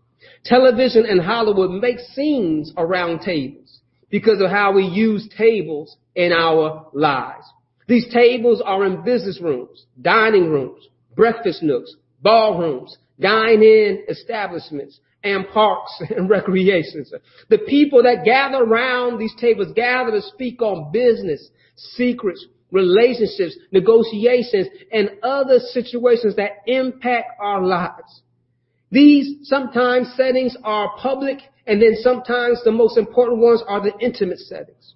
Television 0.45 1.07
and 1.07 1.21
Hollywood 1.21 1.71
make 1.71 1.99
scenes 2.15 2.73
around 2.77 3.21
tables 3.21 3.81
because 4.11 4.41
of 4.41 4.51
how 4.51 4.73
we 4.73 4.85
use 4.85 5.29
tables 5.37 5.97
in 6.15 6.33
our 6.33 6.89
lives. 6.93 7.45
These 7.87 8.13
tables 8.13 8.61
are 8.65 8.85
in 8.85 9.05
business 9.05 9.41
rooms, 9.41 9.87
dining 10.01 10.51
rooms, 10.51 10.87
breakfast 11.15 11.63
nooks, 11.63 11.95
ballrooms, 12.21 12.97
dine-in 13.21 14.05
establishments, 14.09 15.01
and 15.23 15.49
parks 15.49 16.03
and 16.17 16.29
recreations. 16.29 17.13
The 17.49 17.59
people 17.59 18.03
that 18.03 18.25
gather 18.25 18.59
around 18.59 19.19
these 19.19 19.35
tables 19.41 19.73
gather 19.75 20.13
to 20.13 20.23
speak 20.23 20.63
on 20.63 20.93
business, 20.93 21.49
secrets, 21.77 22.45
relationships, 22.71 23.57
negotiations, 23.73 24.69
and 24.93 25.11
other 25.23 25.59
situations 25.59 26.37
that 26.37 26.63
impact 26.67 27.33
our 27.41 27.65
lives. 27.65 28.23
These 28.91 29.49
sometimes 29.49 30.13
settings 30.17 30.57
are 30.65 30.97
public 30.99 31.39
and 31.67 31.83
then 31.83 31.97
sometimes 32.01 32.63
the 32.65 32.73
most 32.73 32.97
important 32.97 33.41
ones 33.41 33.63
are 33.69 33.83
the 33.83 33.93
intimate 34.01 34.39
settings. 34.39 34.95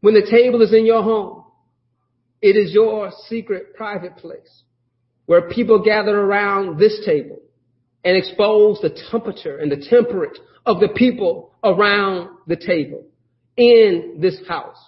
When 0.00 0.14
the 0.14 0.28
table 0.30 0.62
is 0.62 0.72
in 0.72 0.86
your 0.86 1.02
home, 1.02 1.44
it 2.40 2.56
is 2.56 2.72
your 2.72 3.10
secret 3.26 3.74
private 3.74 4.16
place 4.16 4.62
where 5.26 5.48
people 5.48 5.82
gather 5.82 6.16
around 6.16 6.78
this 6.78 7.02
table 7.04 7.40
and 8.04 8.16
expose 8.16 8.80
the 8.80 8.96
temperature 9.10 9.58
and 9.58 9.72
the 9.72 9.86
temperate 9.88 10.38
of 10.66 10.80
the 10.80 10.88
people 10.88 11.52
around 11.62 12.28
the 12.46 12.56
table 12.56 13.04
in 13.56 14.18
this 14.20 14.38
house. 14.46 14.78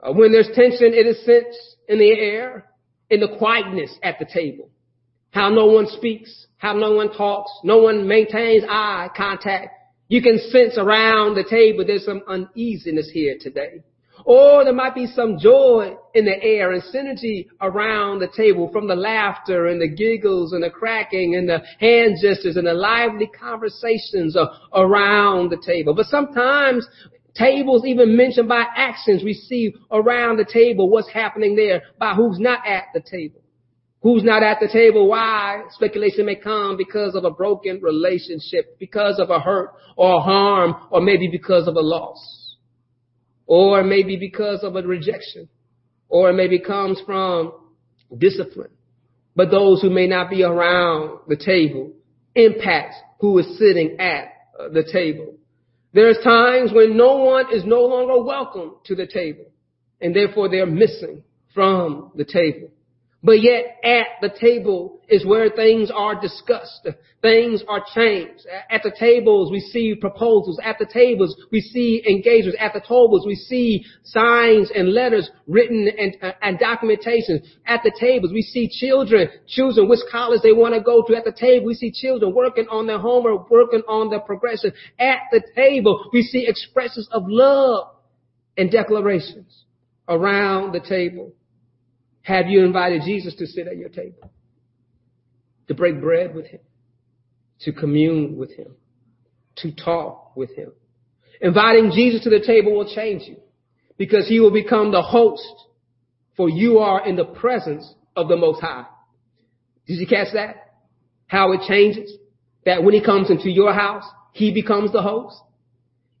Uh, 0.00 0.12
when 0.12 0.32
there's 0.32 0.48
tension, 0.54 0.94
it 0.94 1.06
is 1.06 1.24
sensed 1.24 1.76
in 1.88 1.98
the 1.98 2.10
air, 2.10 2.66
in 3.10 3.20
the 3.20 3.36
quietness 3.38 3.90
at 4.02 4.18
the 4.18 4.26
table. 4.32 4.70
How 5.32 5.48
no 5.48 5.66
one 5.66 5.86
speaks, 5.86 6.46
how 6.56 6.72
no 6.72 6.92
one 6.92 7.12
talks, 7.12 7.50
no 7.64 7.78
one 7.78 8.06
maintains 8.06 8.64
eye 8.68 9.08
contact. 9.16 9.68
You 10.08 10.22
can 10.22 10.38
sense 10.50 10.74
around 10.76 11.34
the 11.34 11.44
table 11.48 11.84
there's 11.86 12.04
some 12.04 12.22
uneasiness 12.26 13.10
here 13.12 13.36
today. 13.40 13.82
Or 14.24 14.64
there 14.64 14.72
might 14.72 14.94
be 14.94 15.06
some 15.06 15.38
joy 15.38 15.96
in 16.14 16.24
the 16.24 16.42
air 16.42 16.72
and 16.72 16.82
synergy 16.82 17.46
around 17.60 18.20
the 18.20 18.28
table 18.36 18.70
from 18.72 18.88
the 18.88 18.96
laughter 18.96 19.66
and 19.66 19.80
the 19.80 19.88
giggles 19.88 20.52
and 20.52 20.62
the 20.62 20.70
cracking 20.70 21.36
and 21.36 21.48
the 21.48 21.62
hand 21.78 22.16
gestures 22.20 22.56
and 22.56 22.66
the 22.66 22.74
lively 22.74 23.26
conversations 23.26 24.36
around 24.74 25.50
the 25.50 25.62
table. 25.64 25.94
But 25.94 26.06
sometimes 26.06 26.86
tables 27.34 27.84
even 27.86 28.16
mentioned 28.16 28.48
by 28.48 28.64
actions 28.76 29.22
we 29.22 29.34
see 29.34 29.74
around 29.90 30.36
the 30.36 30.50
table 30.50 30.90
what's 30.90 31.10
happening 31.10 31.56
there 31.56 31.82
by 31.98 32.14
who's 32.14 32.38
not 32.38 32.66
at 32.66 32.84
the 32.92 33.00
table. 33.00 33.40
Who's 34.02 34.24
not 34.24 34.42
at 34.42 34.60
the 34.60 34.68
table? 34.68 35.08
Why? 35.08 35.62
Speculation 35.72 36.24
may 36.24 36.36
come 36.36 36.78
because 36.78 37.14
of 37.14 37.24
a 37.24 37.30
broken 37.30 37.80
relationship, 37.82 38.78
because 38.78 39.18
of 39.18 39.28
a 39.28 39.38
hurt 39.38 39.74
or 39.94 40.16
a 40.16 40.20
harm, 40.20 40.74
or 40.90 41.02
maybe 41.02 41.28
because 41.28 41.68
of 41.68 41.76
a 41.76 41.80
loss 41.80 42.39
or 43.50 43.82
maybe 43.82 44.16
because 44.16 44.62
of 44.62 44.76
a 44.76 44.82
rejection, 44.82 45.48
or 46.08 46.30
it 46.30 46.34
maybe 46.34 46.60
comes 46.60 47.00
from 47.04 47.52
discipline. 48.16 48.70
But 49.34 49.50
those 49.50 49.82
who 49.82 49.90
may 49.90 50.06
not 50.06 50.30
be 50.30 50.44
around 50.44 51.18
the 51.26 51.36
table 51.36 51.90
impact 52.36 52.94
who 53.18 53.36
is 53.38 53.58
sitting 53.58 53.96
at 53.98 54.32
uh, 54.56 54.68
the 54.68 54.88
table. 54.92 55.34
There's 55.92 56.18
times 56.22 56.70
when 56.72 56.96
no 56.96 57.16
one 57.16 57.52
is 57.52 57.64
no 57.64 57.80
longer 57.80 58.22
welcome 58.22 58.76
to 58.84 58.94
the 58.94 59.08
table, 59.08 59.46
and 60.00 60.14
therefore 60.14 60.48
they're 60.48 60.64
missing 60.64 61.24
from 61.52 62.12
the 62.14 62.24
table. 62.24 62.70
But 63.22 63.42
yet 63.42 63.76
at 63.84 64.06
the 64.22 64.30
table 64.40 65.00
is 65.06 65.26
where 65.26 65.50
things 65.50 65.90
are 65.94 66.18
discussed. 66.18 66.88
Things 67.20 67.62
are 67.68 67.84
changed. 67.94 68.46
At 68.70 68.82
the 68.82 68.94
tables 68.98 69.52
we 69.52 69.60
see 69.60 69.94
proposals. 69.94 70.58
At 70.64 70.78
the 70.78 70.86
tables 70.86 71.36
we 71.52 71.60
see 71.60 72.02
engagements. 72.08 72.56
At 72.58 72.72
the 72.72 72.80
tables 72.80 73.26
we 73.26 73.34
see 73.34 73.84
signs 74.04 74.70
and 74.74 74.94
letters 74.94 75.30
written 75.46 75.86
and, 75.86 76.16
uh, 76.22 76.32
and 76.40 76.58
documentation. 76.58 77.42
At 77.66 77.82
the 77.84 77.92
tables 78.00 78.32
we 78.32 78.40
see 78.40 78.70
children 78.70 79.28
choosing 79.46 79.86
which 79.86 80.00
college 80.10 80.40
they 80.42 80.52
want 80.52 80.74
to 80.74 80.80
go 80.80 81.02
to. 81.06 81.14
At 81.14 81.24
the 81.26 81.36
table 81.38 81.66
we 81.66 81.74
see 81.74 81.92
children 81.92 82.34
working 82.34 82.68
on 82.68 82.86
their 82.86 82.98
homework, 82.98 83.50
working 83.50 83.82
on 83.86 84.08
their 84.08 84.20
progression. 84.20 84.72
At 84.98 85.18
the 85.30 85.42
table 85.54 86.08
we 86.14 86.22
see 86.22 86.46
expressions 86.48 87.06
of 87.12 87.24
love 87.26 87.96
and 88.56 88.70
declarations 88.70 89.64
around 90.08 90.72
the 90.72 90.80
table. 90.80 91.34
Have 92.22 92.48
you 92.48 92.64
invited 92.64 93.02
Jesus 93.04 93.34
to 93.36 93.46
sit 93.46 93.66
at 93.66 93.76
your 93.76 93.88
table? 93.88 94.30
To 95.68 95.74
break 95.74 96.00
bread 96.00 96.34
with 96.34 96.46
him? 96.46 96.60
To 97.60 97.72
commune 97.72 98.36
with 98.36 98.54
him? 98.54 98.74
To 99.56 99.72
talk 99.72 100.36
with 100.36 100.54
him? 100.54 100.72
Inviting 101.40 101.92
Jesus 101.94 102.22
to 102.24 102.30
the 102.30 102.44
table 102.44 102.72
will 102.72 102.94
change 102.94 103.22
you 103.26 103.36
because 103.96 104.28
he 104.28 104.40
will 104.40 104.52
become 104.52 104.92
the 104.92 105.02
host 105.02 105.42
for 106.36 106.48
you 106.48 106.78
are 106.78 107.06
in 107.06 107.16
the 107.16 107.24
presence 107.24 107.94
of 108.16 108.28
the 108.28 108.36
Most 108.36 108.60
High. 108.60 108.86
Did 109.86 109.98
you 109.98 110.06
catch 110.06 110.28
that? 110.34 110.74
How 111.26 111.52
it 111.52 111.60
changes? 111.68 112.12
That 112.64 112.82
when 112.82 112.94
he 112.94 113.04
comes 113.04 113.30
into 113.30 113.50
your 113.50 113.72
house, 113.72 114.04
he 114.32 114.52
becomes 114.52 114.92
the 114.92 115.02
host. 115.02 115.36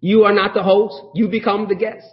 You 0.00 0.24
are 0.24 0.34
not 0.34 0.54
the 0.54 0.62
host. 0.62 0.94
You 1.14 1.28
become 1.28 1.68
the 1.68 1.74
guest. 1.74 2.06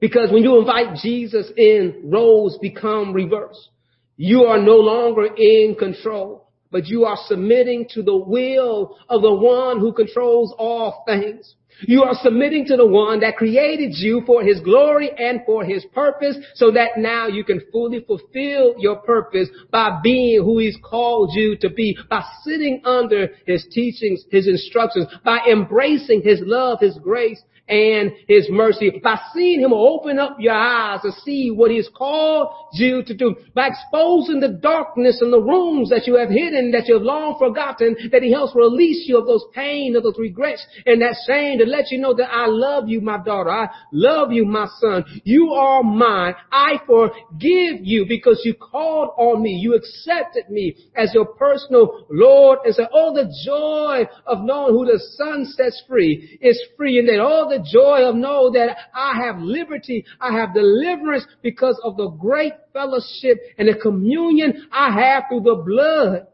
Because 0.00 0.30
when 0.30 0.42
you 0.42 0.58
invite 0.58 0.96
Jesus 1.02 1.50
in, 1.56 2.02
roles 2.04 2.58
become 2.58 3.12
reversed. 3.12 3.70
You 4.16 4.44
are 4.44 4.60
no 4.60 4.76
longer 4.76 5.26
in 5.36 5.76
control, 5.78 6.48
but 6.70 6.86
you 6.86 7.04
are 7.04 7.18
submitting 7.26 7.86
to 7.94 8.02
the 8.02 8.16
will 8.16 8.96
of 9.08 9.22
the 9.22 9.34
one 9.34 9.80
who 9.80 9.92
controls 9.92 10.54
all 10.58 11.04
things. 11.06 11.54
You 11.82 12.04
are 12.04 12.14
submitting 12.22 12.64
to 12.66 12.76
the 12.76 12.86
one 12.86 13.20
that 13.20 13.36
created 13.36 13.92
you 13.96 14.22
for 14.24 14.42
his 14.42 14.60
glory 14.60 15.10
and 15.18 15.40
for 15.44 15.62
his 15.62 15.84
purpose 15.94 16.38
so 16.54 16.70
that 16.70 16.96
now 16.96 17.26
you 17.26 17.44
can 17.44 17.60
fully 17.70 18.00
fulfill 18.00 18.76
your 18.78 18.96
purpose 18.96 19.50
by 19.70 20.00
being 20.02 20.42
who 20.42 20.58
he's 20.58 20.78
called 20.82 21.32
you 21.34 21.56
to 21.58 21.68
be, 21.68 21.98
by 22.08 22.24
sitting 22.44 22.80
under 22.84 23.28
his 23.46 23.66
teachings, 23.70 24.24
his 24.30 24.46
instructions, 24.46 25.06
by 25.22 25.40
embracing 25.50 26.22
his 26.22 26.40
love, 26.42 26.80
his 26.80 26.96
grace, 27.02 27.42
and 27.68 28.12
his 28.28 28.48
mercy. 28.50 29.00
By 29.02 29.18
seeing 29.34 29.60
him 29.60 29.72
open 29.72 30.18
up 30.18 30.36
your 30.38 30.54
eyes 30.54 31.00
to 31.02 31.12
see 31.24 31.50
what 31.50 31.70
he's 31.70 31.88
called 31.88 32.48
you 32.74 33.02
to 33.04 33.14
do 33.14 33.34
by 33.54 33.68
exposing 33.68 34.40
the 34.40 34.48
darkness 34.48 35.20
in 35.22 35.30
the 35.30 35.40
rooms 35.40 35.90
that 35.90 36.06
you 36.06 36.16
have 36.16 36.28
hidden 36.28 36.70
that 36.72 36.86
you 36.86 36.94
have 36.94 37.02
long 37.02 37.36
forgotten 37.38 37.96
that 38.12 38.22
he 38.22 38.30
helps 38.30 38.54
release 38.54 39.08
you 39.08 39.18
of 39.18 39.26
those 39.26 39.44
pain 39.54 39.96
of 39.96 40.02
those 40.02 40.18
regrets 40.18 40.66
and 40.84 41.00
that 41.00 41.16
shame 41.26 41.58
to 41.58 41.64
let 41.64 41.90
you 41.90 41.98
know 41.98 42.14
that 42.14 42.28
I 42.30 42.46
love 42.46 42.88
you 42.88 43.00
my 43.00 43.18
daughter. 43.18 43.50
I 43.50 43.68
love 43.92 44.32
you 44.32 44.44
my 44.44 44.66
son. 44.80 45.04
You 45.24 45.52
are 45.52 45.82
mine. 45.82 46.34
I 46.50 46.80
forgive 46.86 47.84
you 47.84 48.06
because 48.08 48.42
you 48.44 48.54
called 48.54 49.10
on 49.16 49.42
me. 49.42 49.52
You 49.52 49.74
accepted 49.74 50.50
me 50.50 50.76
as 50.96 51.12
your 51.14 51.26
personal 51.26 52.06
Lord. 52.10 52.60
And 52.64 52.74
said 52.74 52.88
oh 52.92 53.14
the 53.14 53.32
joy 53.44 54.04
of 54.26 54.44
knowing 54.44 54.74
who 54.74 54.84
the 54.84 55.00
son 55.16 55.46
sets 55.46 55.82
free 55.88 56.38
is 56.40 56.62
free. 56.76 56.98
And 56.98 57.08
that 57.08 57.20
all 57.20 57.48
the 57.48 57.55
the 57.56 57.68
joy 57.70 58.08
of 58.08 58.16
know 58.16 58.50
that 58.52 58.76
I 58.94 59.22
have 59.24 59.38
liberty, 59.38 60.04
I 60.20 60.32
have 60.32 60.54
deliverance 60.54 61.26
because 61.42 61.80
of 61.82 61.96
the 61.96 62.08
great 62.08 62.52
fellowship 62.72 63.38
and 63.58 63.68
the 63.68 63.78
communion 63.80 64.68
I 64.72 64.92
have 64.92 65.24
through 65.28 65.40
the 65.40 65.62
blood 65.66 66.26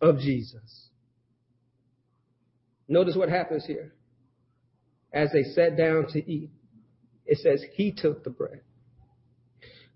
of 0.00 0.18
Jesus. 0.18 0.88
Notice 2.88 3.16
what 3.16 3.28
happens 3.28 3.64
here. 3.66 3.92
as 5.12 5.30
they 5.32 5.42
sat 5.42 5.76
down 5.76 6.06
to 6.08 6.18
eat, 6.30 6.50
it 7.26 7.38
says 7.38 7.62
he 7.74 7.92
took 7.92 8.22
the 8.24 8.30
bread. 8.30 8.60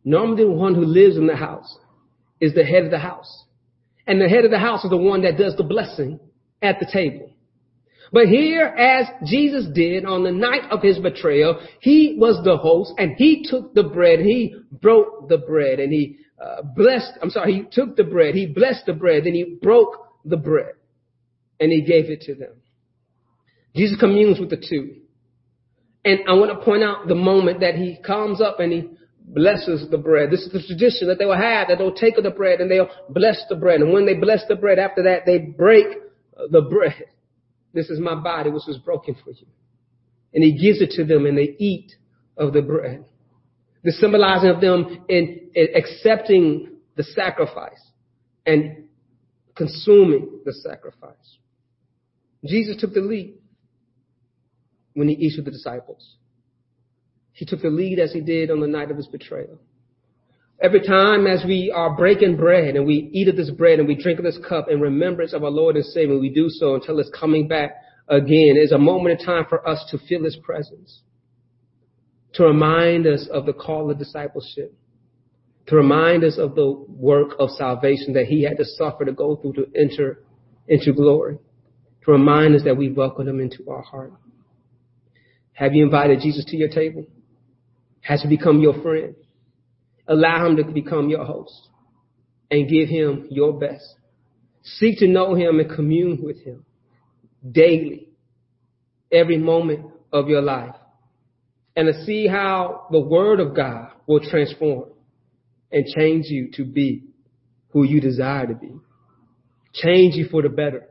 Normally 0.05 0.45
the 0.45 0.51
one 0.51 0.75
who 0.75 0.85
lives 0.85 1.17
in 1.17 1.27
the 1.27 1.37
house 1.37 1.79
is 2.41 2.53
the 2.55 2.65
head 2.65 2.85
of 2.85 2.91
the 2.91 2.99
house. 2.99 3.45
And 4.07 4.21
the 4.21 4.29
head 4.29 4.45
of 4.45 4.51
the 4.51 4.59
house 4.59 4.85
is 4.85 4.91
the 4.91 4.97
one 4.97 5.23
that 5.23 5.39
does 5.39 5.57
the 5.57 5.65
blessing 5.65 6.21
at 6.61 6.79
the 6.79 6.87
table. 6.93 7.34
But 8.15 8.29
here, 8.29 8.67
as 8.67 9.09
Jesus 9.25 9.67
did 9.75 10.05
on 10.05 10.23
the 10.23 10.31
night 10.31 10.71
of 10.71 10.83
his 10.83 11.01
betrayal, 11.01 11.61
he 11.81 12.15
was 12.17 12.41
the 12.45 12.57
host 12.57 12.95
and 12.97 13.17
he 13.17 13.45
took 13.45 13.75
the 13.75 13.83
bread, 13.83 14.21
he 14.21 14.55
broke 14.71 15.29
the 15.29 15.39
bread 15.39 15.81
and 15.81 15.93
he 15.93 16.19
uh, 16.41 16.63
blessed, 16.63 17.11
I'm 17.21 17.31
sorry, 17.31 17.55
he 17.55 17.63
took 17.73 17.97
the 17.97 18.05
bread, 18.05 18.37
he 18.37 18.47
blessed 18.47 18.87
the 18.87 18.93
bread, 18.93 19.25
then 19.25 19.35
he 19.35 19.59
broke 19.61 19.97
the 20.25 20.37
bread 20.37 20.75
and 21.59 21.73
he 21.73 21.83
gave 21.83 22.09
it 22.09 22.21
to 22.21 22.37
them. 22.37 22.53
Jesus 23.75 23.99
communes 23.99 24.39
with 24.39 24.51
the 24.51 24.65
two. 24.65 24.95
And 26.05 26.21
I 26.29 26.35
want 26.35 26.57
to 26.57 26.65
point 26.65 26.85
out 26.85 27.09
the 27.09 27.17
moment 27.17 27.59
that 27.63 27.75
he 27.75 27.99
comes 28.07 28.41
up 28.41 28.61
and 28.61 28.73
he 28.73 28.91
blesses 29.25 29.91
the 29.91 29.99
bread. 29.99 30.31
This 30.31 30.43
is 30.43 30.53
the 30.53 30.63
tradition 30.63 31.09
that 31.09 31.19
they 31.19 31.25
will 31.25 31.35
have, 31.35 31.67
that 31.67 31.79
they'll 31.79 31.93
take 31.93 32.17
of 32.17 32.23
the 32.23 32.31
bread 32.31 32.61
and 32.61 32.71
they'll 32.71 32.91
bless 33.09 33.43
the 33.49 33.57
bread. 33.57 33.81
And 33.81 33.93
when 33.93 34.07
they 34.07 34.15
bless 34.15 34.45
the 34.47 34.55
bread, 34.55 34.79
after 34.79 35.03
that, 35.03 35.27
they 35.27 35.39
break 35.39 35.87
the 36.53 36.61
bread. 36.61 37.07
This 37.75 37.91
is 37.91 37.99
my 37.99 38.15
body, 38.15 38.51
which 38.51 38.63
was 38.67 38.79
broken 38.79 39.17
for 39.23 39.31
you. 39.31 39.47
And 40.33 40.43
he 40.43 40.53
gives 40.53 40.81
it 40.81 40.91
to 40.97 41.05
them 41.05 41.27
and 41.27 41.37
they 41.37 41.57
eat 41.59 41.93
of 42.37 42.53
the 42.53 42.63
bread. 42.63 43.05
The 43.83 43.93
symbolizing 43.93 44.49
of 44.49 44.61
them 44.61 45.05
in, 45.09 45.51
in 45.55 45.69
accepting 45.75 46.79
the 46.97 47.03
sacrifice 47.03 47.81
and 48.47 48.85
consuming 49.57 50.41
the 50.45 50.53
sacrifice. 50.53 51.39
Jesus 52.45 52.77
took 52.79 52.95
the 52.95 53.01
lead 53.01 53.35
when 54.95 55.09
he 55.09 55.15
eats 55.15 55.37
with 55.37 55.45
the 55.45 55.51
disciples. 55.51 56.17
He 57.33 57.45
took 57.45 57.63
the 57.63 57.71
lead 57.71 57.99
as 57.99 58.13
he 58.13 58.21
did 58.21 58.51
on 58.51 58.61
the 58.61 58.67
night 58.67 58.91
of 58.91 58.97
his 58.97 59.07
betrayal. 59.07 59.59
Every 60.61 60.81
time 60.81 61.27
as 61.27 61.45
we 61.45 61.73
are 61.75 61.97
breaking 61.97 62.37
bread 62.37 62.77
and 62.77 62.87
we 62.87 63.11
eat 63.13 63.29
of 63.29 63.37
this 63.37 63.51
bread 63.51 63.81
and 63.81 63.89
we 63.89 64.01
drink 64.01 64.19
of 64.19 64.25
this 64.25 64.39
cup 64.49 64.69
in 64.71 64.81
remembrance 64.81 65.33
of 65.33 65.43
our 65.43 65.51
Lord 65.51 65.77
and 65.77 65.85
Savior, 65.85 66.19
we 66.19 66.31
do 66.31 66.49
so 66.49 66.75
until 66.75 67.01
it's 67.01 67.11
coming 67.11 67.49
back 67.49 67.73
again. 68.09 68.55
It's 68.57 68.73
a 68.73 68.79
moment 68.79 69.21
in 69.21 69.27
time 69.27 69.47
for 69.49 69.67
us 69.69 69.85
to 69.91 69.99
feel 69.99 70.25
his 70.25 70.37
presence, 70.37 71.01
to 72.35 72.45
remind 72.45 73.07
us 73.07 73.29
of 73.33 73.47
the 73.47 73.53
call 73.53 73.91
of 73.91 73.99
discipleship, 73.99 74.73
to 75.67 75.77
remind 75.77 76.23
us 76.23 76.39
of 76.39 76.55
the 76.55 76.85
work 76.89 77.31
of 77.41 77.51
salvation 77.51 78.13
that 78.15 78.27
he 78.27 78.43
had 78.45 78.57
to 78.59 78.65
suffer 78.65 79.05
to 79.05 79.13
go 79.13 79.37
through 79.37 79.55
to 79.55 79.67
enter 79.77 80.23
into 80.69 80.93
glory, 80.93 81.39
to 82.05 82.13
remind 82.13 82.55
us 82.55 82.63
that 82.65 82.77
we 82.77 82.93
welcome 82.93 83.27
him 83.27 83.41
into 83.41 83.69
our 83.69 83.83
heart. 83.83 84.13
Have 85.55 85.75
you 85.75 85.85
invited 85.85 86.21
Jesus 86.21 86.45
to 86.47 86.57
your 86.57 86.69
table? 86.69 87.07
Has 88.03 88.23
he 88.23 88.29
become 88.29 88.61
your 88.61 88.81
friend? 88.83 89.15
Allow 90.07 90.47
him 90.47 90.57
to 90.57 90.65
become 90.65 91.09
your 91.09 91.25
host 91.25 91.69
and 92.51 92.69
give 92.69 92.89
him 92.89 93.27
your 93.31 93.59
best. 93.59 93.97
Seek 94.63 94.99
to 94.99 95.09
know 95.09 95.35
him 95.35 95.59
and 95.61 95.71
commune 95.71 96.21
with 96.23 96.43
him 96.43 96.65
daily, 97.51 98.09
every 99.13 99.39
moment 99.39 99.87
of 100.13 100.29
your 100.29 100.41
life, 100.41 100.75
and 101.77 101.93
to 101.93 102.05
see 102.05 102.27
how 102.27 102.87
the 102.91 103.01
word 103.01 103.41
of 103.41 103.55
God 103.55 103.91
will 104.07 104.21
transform 104.21 104.91
and 105.71 105.85
change 105.87 106.27
you 106.27 106.51
to 106.55 106.65
be 106.65 107.05
who 107.71 107.85
you 107.85 108.01
desire 108.01 108.47
to 108.47 108.55
be. 108.55 108.73
Change 109.75 110.15
you 110.15 110.27
for 110.31 110.41
the 110.41 110.49
better 110.49 110.87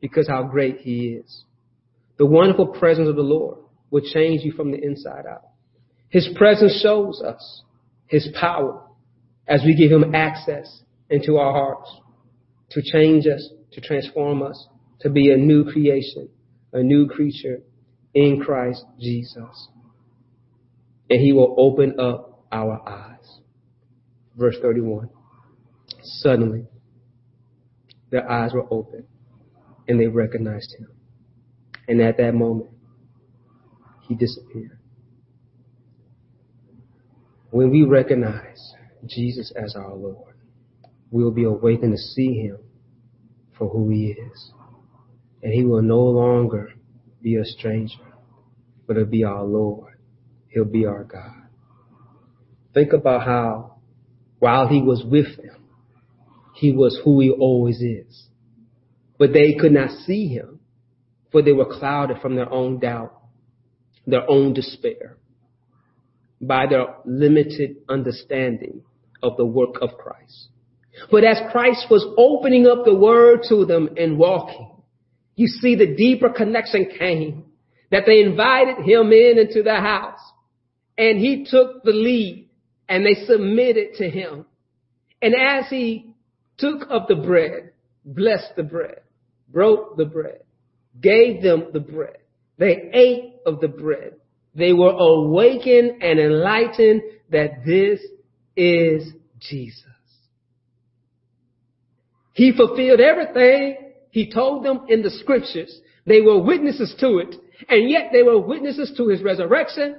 because 0.00 0.28
how 0.28 0.44
great 0.44 0.78
he 0.78 1.08
is. 1.08 1.44
The 2.18 2.26
wonderful 2.26 2.68
presence 2.68 3.08
of 3.08 3.16
the 3.16 3.22
Lord 3.22 3.58
will 3.90 4.02
change 4.02 4.42
you 4.42 4.52
from 4.52 4.70
the 4.70 4.78
inside 4.78 5.24
out. 5.28 5.42
His 6.08 6.28
presence 6.36 6.80
shows 6.80 7.20
us 7.20 7.62
his 8.12 8.28
power 8.38 8.78
as 9.48 9.62
we 9.64 9.74
give 9.74 9.90
him 9.90 10.14
access 10.14 10.82
into 11.08 11.38
our 11.38 11.50
hearts 11.50 11.90
to 12.70 12.82
change 12.82 13.26
us, 13.26 13.48
to 13.72 13.80
transform 13.80 14.42
us, 14.42 14.68
to 15.00 15.08
be 15.08 15.30
a 15.30 15.36
new 15.36 15.64
creation, 15.64 16.28
a 16.74 16.82
new 16.82 17.08
creature 17.08 17.62
in 18.14 18.38
Christ 18.44 18.84
Jesus. 19.00 19.68
And 21.08 21.20
he 21.20 21.32
will 21.32 21.56
open 21.58 21.98
up 21.98 22.44
our 22.52 22.86
eyes. 22.86 23.40
Verse 24.36 24.56
31. 24.60 25.08
Suddenly, 26.02 26.66
their 28.10 28.30
eyes 28.30 28.52
were 28.52 28.66
open 28.70 29.06
and 29.88 29.98
they 29.98 30.06
recognized 30.06 30.74
him. 30.78 30.88
And 31.88 32.02
at 32.02 32.18
that 32.18 32.34
moment, 32.34 32.70
he 34.06 34.14
disappeared. 34.14 34.78
When 37.52 37.70
we 37.70 37.82
recognize 37.84 38.72
Jesus 39.06 39.52
as 39.54 39.76
our 39.76 39.94
Lord, 39.94 40.36
we 41.10 41.22
will 41.22 41.32
be 41.32 41.44
awakened 41.44 41.92
to 41.92 41.98
see 41.98 42.32
him 42.32 42.56
for 43.58 43.68
who 43.68 43.90
he 43.90 44.06
is. 44.06 44.52
And 45.42 45.52
he 45.52 45.62
will 45.62 45.82
no 45.82 46.00
longer 46.00 46.72
be 47.20 47.36
a 47.36 47.44
stranger, 47.44 48.00
but 48.86 48.96
he'll 48.96 49.04
be 49.04 49.24
our 49.24 49.44
Lord. 49.44 49.98
He'll 50.48 50.64
be 50.64 50.86
our 50.86 51.04
God. 51.04 51.42
Think 52.72 52.94
about 52.94 53.26
how 53.26 53.76
while 54.38 54.68
he 54.68 54.80
was 54.80 55.04
with 55.04 55.36
them, 55.36 55.68
he 56.54 56.72
was 56.72 56.98
who 57.04 57.20
he 57.20 57.28
always 57.28 57.82
is. 57.82 58.28
But 59.18 59.34
they 59.34 59.56
could 59.60 59.72
not 59.72 59.90
see 60.06 60.28
him, 60.28 60.60
for 61.30 61.42
they 61.42 61.52
were 61.52 61.78
clouded 61.78 62.16
from 62.22 62.34
their 62.34 62.50
own 62.50 62.78
doubt, 62.78 63.12
their 64.06 64.24
own 64.26 64.54
despair 64.54 65.18
by 66.42 66.66
their 66.66 66.86
limited 67.04 67.76
understanding 67.88 68.82
of 69.22 69.36
the 69.36 69.46
work 69.46 69.76
of 69.80 69.96
Christ. 69.96 70.48
But 71.10 71.24
as 71.24 71.38
Christ 71.52 71.86
was 71.88 72.04
opening 72.18 72.66
up 72.66 72.84
the 72.84 72.94
word 72.94 73.40
to 73.48 73.64
them 73.64 73.90
and 73.96 74.18
walking, 74.18 74.70
you 75.36 75.46
see 75.46 75.76
the 75.76 75.94
deeper 75.94 76.28
connection 76.28 76.90
came 76.98 77.44
that 77.90 78.04
they 78.06 78.20
invited 78.20 78.84
him 78.84 79.12
in 79.12 79.38
into 79.38 79.62
the 79.62 79.76
house 79.76 80.18
and 80.98 81.18
he 81.18 81.46
took 81.48 81.82
the 81.84 81.92
lead 81.92 82.48
and 82.88 83.06
they 83.06 83.14
submitted 83.26 83.94
to 83.94 84.10
him. 84.10 84.44
And 85.22 85.34
as 85.34 85.70
he 85.70 86.14
took 86.58 86.90
up 86.90 87.08
the 87.08 87.16
bread, 87.16 87.72
blessed 88.04 88.56
the 88.56 88.62
bread, 88.62 89.00
broke 89.48 89.96
the 89.96 90.04
bread, 90.04 90.40
gave 91.00 91.42
them 91.42 91.68
the 91.72 91.80
bread, 91.80 92.18
they 92.58 92.90
ate 92.92 93.36
of 93.46 93.60
the 93.60 93.68
bread 93.68 94.14
they 94.54 94.72
were 94.72 94.92
awakened 94.92 96.02
and 96.02 96.18
enlightened 96.18 97.02
that 97.30 97.64
this 97.64 98.00
is 98.56 99.12
Jesus. 99.40 99.84
He 102.34 102.52
fulfilled 102.56 103.00
everything 103.00 103.92
he 104.10 104.30
told 104.30 104.64
them 104.64 104.86
in 104.88 105.02
the 105.02 105.10
scriptures. 105.10 105.80
They 106.06 106.20
were 106.20 106.40
witnesses 106.42 106.94
to 107.00 107.18
it, 107.18 107.34
and 107.68 107.88
yet 107.88 108.10
they 108.12 108.22
were 108.22 108.38
witnesses 108.38 108.92
to 108.96 109.08
his 109.08 109.22
resurrection 109.22 109.96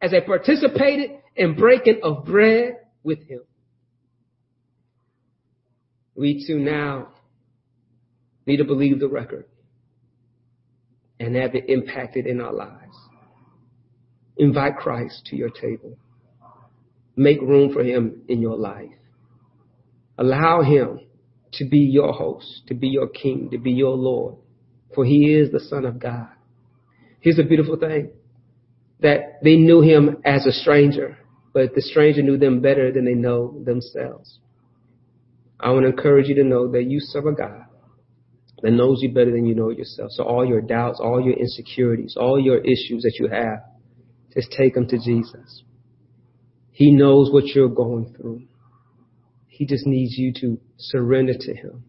as 0.00 0.10
they 0.10 0.20
participated 0.20 1.12
in 1.34 1.54
breaking 1.54 2.00
of 2.02 2.24
bread 2.24 2.76
with 3.02 3.26
him. 3.26 3.40
We 6.14 6.46
too 6.46 6.58
now 6.58 7.08
need 8.46 8.58
to 8.58 8.64
believe 8.64 9.00
the 9.00 9.08
record 9.08 9.46
and 11.20 11.34
have 11.36 11.54
it 11.54 11.68
impacted 11.68 12.26
in 12.26 12.40
our 12.40 12.52
lives. 12.52 12.96
Invite 14.38 14.76
Christ 14.76 15.26
to 15.26 15.36
your 15.36 15.50
table. 15.50 15.98
Make 17.16 17.40
room 17.40 17.72
for 17.72 17.82
him 17.82 18.22
in 18.28 18.40
your 18.40 18.56
life. 18.56 18.90
Allow 20.16 20.62
him 20.62 21.00
to 21.54 21.64
be 21.64 21.78
your 21.78 22.12
host, 22.12 22.62
to 22.68 22.74
be 22.74 22.88
your 22.88 23.08
king, 23.08 23.50
to 23.50 23.58
be 23.58 23.72
your 23.72 23.96
Lord, 23.96 24.36
for 24.94 25.04
he 25.04 25.34
is 25.34 25.50
the 25.50 25.60
Son 25.60 25.84
of 25.84 25.98
God. 25.98 26.28
Here's 27.20 27.38
a 27.38 27.44
beautiful 27.44 27.76
thing 27.76 28.10
that 29.00 29.40
they 29.42 29.56
knew 29.56 29.80
him 29.80 30.18
as 30.24 30.46
a 30.46 30.52
stranger, 30.52 31.18
but 31.52 31.74
the 31.74 31.82
stranger 31.82 32.22
knew 32.22 32.36
them 32.36 32.60
better 32.60 32.92
than 32.92 33.04
they 33.04 33.14
know 33.14 33.60
themselves. 33.64 34.38
I 35.60 35.70
want 35.70 35.84
to 35.84 35.90
encourage 35.90 36.28
you 36.28 36.36
to 36.36 36.44
know 36.44 36.70
that 36.72 36.84
you 36.84 37.00
serve 37.00 37.26
a 37.26 37.32
God 37.32 37.64
that 38.62 38.70
knows 38.72 39.02
you 39.02 39.12
better 39.12 39.30
than 39.30 39.46
you 39.46 39.54
know 39.54 39.70
yourself. 39.70 40.10
So 40.12 40.24
all 40.24 40.44
your 40.44 40.60
doubts, 40.60 41.00
all 41.00 41.20
your 41.20 41.34
insecurities, 41.34 42.16
all 42.16 42.40
your 42.40 42.58
issues 42.58 43.02
that 43.02 43.16
you 43.18 43.28
have, 43.28 43.60
just 44.34 44.52
take 44.52 44.74
them 44.74 44.86
to 44.88 44.98
Jesus. 44.98 45.62
He 46.70 46.92
knows 46.92 47.32
what 47.32 47.46
you're 47.46 47.68
going 47.68 48.14
through. 48.14 48.42
He 49.46 49.66
just 49.66 49.86
needs 49.86 50.16
you 50.16 50.32
to 50.40 50.60
surrender 50.76 51.34
to 51.36 51.54
Him. 51.54 51.84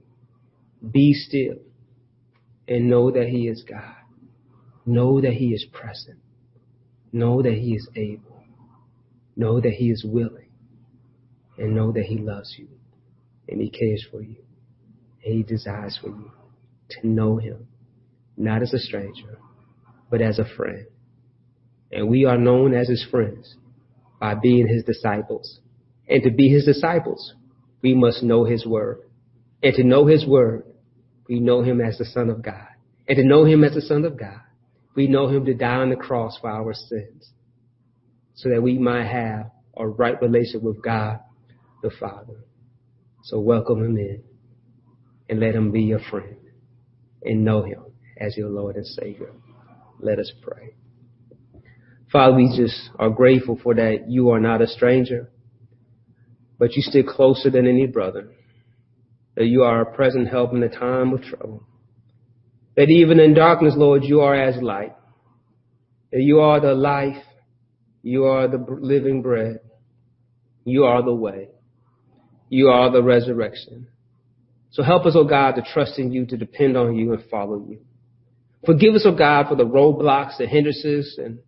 Be 0.91 1.13
still 1.13 1.58
and 2.67 2.89
know 2.89 3.12
that 3.12 3.28
He 3.28 3.47
is 3.47 3.63
God. 3.69 3.95
Know 4.86 5.21
that 5.21 5.34
He 5.34 5.49
is 5.49 5.65
present. 5.71 6.19
Know 7.12 7.41
that 7.43 7.54
He 7.54 7.75
is 7.75 7.88
able. 7.95 8.43
Know 9.36 9.60
that 9.60 9.73
He 9.73 9.91
is 9.91 10.04
willing. 10.04 10.49
And 11.58 11.75
know 11.75 11.91
that 11.91 12.06
He 12.06 12.17
loves 12.17 12.56
you 12.58 12.69
and 13.47 13.62
He 13.62 13.69
cares 13.69 14.06
for 14.10 14.21
you. 14.21 14.38
And 15.23 15.36
He 15.36 15.43
desires 15.43 15.99
for 16.02 16.10
you 16.10 16.32
to 16.89 17.08
know 17.08 17.38
Him, 17.38 17.67
not 18.38 18.62
as 18.62 18.73
a 18.73 18.80
stranger, 18.80 19.38
but 20.10 20.21
as 20.21 20.39
a 20.39 20.45
friend. 20.56 20.88
And 21.91 22.10
we 22.10 22.25
are 22.25 22.38
known 22.38 22.73
as 22.73 22.88
his 22.88 23.06
friends 23.10 23.56
by 24.19 24.36
being 24.36 24.67
his 24.67 24.84
disciples. 24.84 25.60
And 26.08 26.23
to 26.23 26.32
be 26.32 26.49
his 26.49 26.65
disciples, 26.65 27.34
we 27.82 27.93
must 27.93 28.23
know 28.23 28.43
his 28.43 28.65
word. 28.65 29.02
And 29.63 29.73
to 29.75 29.84
know 29.84 30.06
his 30.06 30.25
word, 30.25 30.63
we 31.28 31.39
know 31.39 31.62
him 31.62 31.82
as 31.82 31.97
the 31.97 32.06
Son 32.06 32.30
of 32.30 32.41
God. 32.41 32.67
And 33.08 33.17
to 33.17 33.23
know 33.23 33.45
him 33.45 33.63
as 33.63 33.73
the 33.73 33.82
Son 33.82 34.06
of 34.06 34.17
God, 34.19 34.41
we 34.95 35.08
know 35.08 35.28
him 35.28 35.45
to 35.45 35.54
die 35.54 35.75
on 35.75 35.89
the 35.89 35.95
cross 35.95 36.38
for 36.39 36.49
our 36.49 36.73
sins 36.73 37.32
so 38.36 38.49
that 38.49 38.62
we 38.62 38.78
might 38.78 39.06
have 39.06 39.52
a 39.78 39.88
right 39.88 40.21
relationship 40.21 40.62
with 40.62 40.82
God 40.82 41.19
the 41.82 41.91
Father. 41.99 42.45
So 43.23 43.39
welcome 43.39 43.84
him 43.84 43.97
in 43.97 44.23
and 45.30 45.39
let 45.39 45.56
him 45.56 45.71
be 45.71 45.82
your 45.82 45.99
friend 46.10 46.38
and 47.23 47.45
know 47.45 47.63
him 47.63 47.84
as 48.17 48.38
your 48.38 48.49
Lord 48.49 48.75
and 48.75 48.86
Savior. 48.86 49.32
Let 49.99 50.19
us 50.19 50.32
pray. 50.41 50.75
Father, 52.11 52.35
we 52.35 52.53
just 52.57 52.89
are 52.97 53.09
grateful 53.09 53.59
for 53.61 53.75
that 53.75 54.05
you 54.07 54.31
are 54.31 54.39
not 54.39 54.61
a 54.61 54.67
stranger, 54.67 55.29
but 56.57 56.73
you 56.75 56.81
stick 56.81 57.05
closer 57.07 57.49
than 57.49 57.67
any 57.67 57.85
brother. 57.85 58.31
That 59.35 59.45
you 59.45 59.63
are 59.63 59.81
a 59.81 59.95
present 59.95 60.27
help 60.27 60.53
in 60.53 60.59
the 60.59 60.69
time 60.69 61.13
of 61.13 61.21
trouble. 61.21 61.63
That 62.75 62.89
even 62.89 63.19
in 63.19 63.33
darkness, 63.33 63.75
Lord, 63.77 64.03
you 64.03 64.21
are 64.21 64.35
as 64.35 64.61
light. 64.61 64.95
That 66.11 66.21
you 66.21 66.39
are 66.39 66.59
the 66.59 66.73
life. 66.73 67.23
You 68.01 68.25
are 68.25 68.47
the 68.47 68.65
living 68.67 69.21
bread. 69.21 69.59
You 70.65 70.85
are 70.85 71.03
the 71.03 71.13
way. 71.13 71.49
You 72.49 72.69
are 72.69 72.91
the 72.91 73.03
resurrection. 73.03 73.87
So 74.71 74.83
help 74.83 75.05
us, 75.05 75.15
O 75.15 75.19
oh 75.19 75.23
God, 75.25 75.53
to 75.53 75.61
trust 75.73 75.99
in 75.99 76.11
you, 76.11 76.25
to 76.25 76.37
depend 76.37 76.75
on 76.75 76.95
you 76.95 77.13
and 77.13 77.23
follow 77.29 77.65
you. 77.67 77.81
Forgive 78.65 78.95
us, 78.95 79.03
O 79.05 79.09
oh 79.09 79.15
God, 79.15 79.47
for 79.47 79.55
the 79.55 79.65
roadblocks, 79.65 80.37
the 80.37 80.47
hindrances, 80.47 81.15
and 81.17 81.39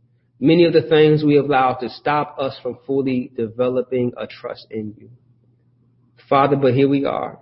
many 0.41 0.65
of 0.65 0.73
the 0.73 0.81
things 0.81 1.23
we 1.23 1.37
allowed 1.37 1.75
to 1.75 1.89
stop 1.89 2.35
us 2.39 2.57
from 2.61 2.79
fully 2.85 3.31
developing 3.37 4.11
a 4.17 4.25
trust 4.25 4.65
in 4.71 4.95
you. 4.97 5.09
Father, 6.27 6.55
but 6.55 6.73
here 6.73 6.89
we 6.89 7.05
are. 7.05 7.39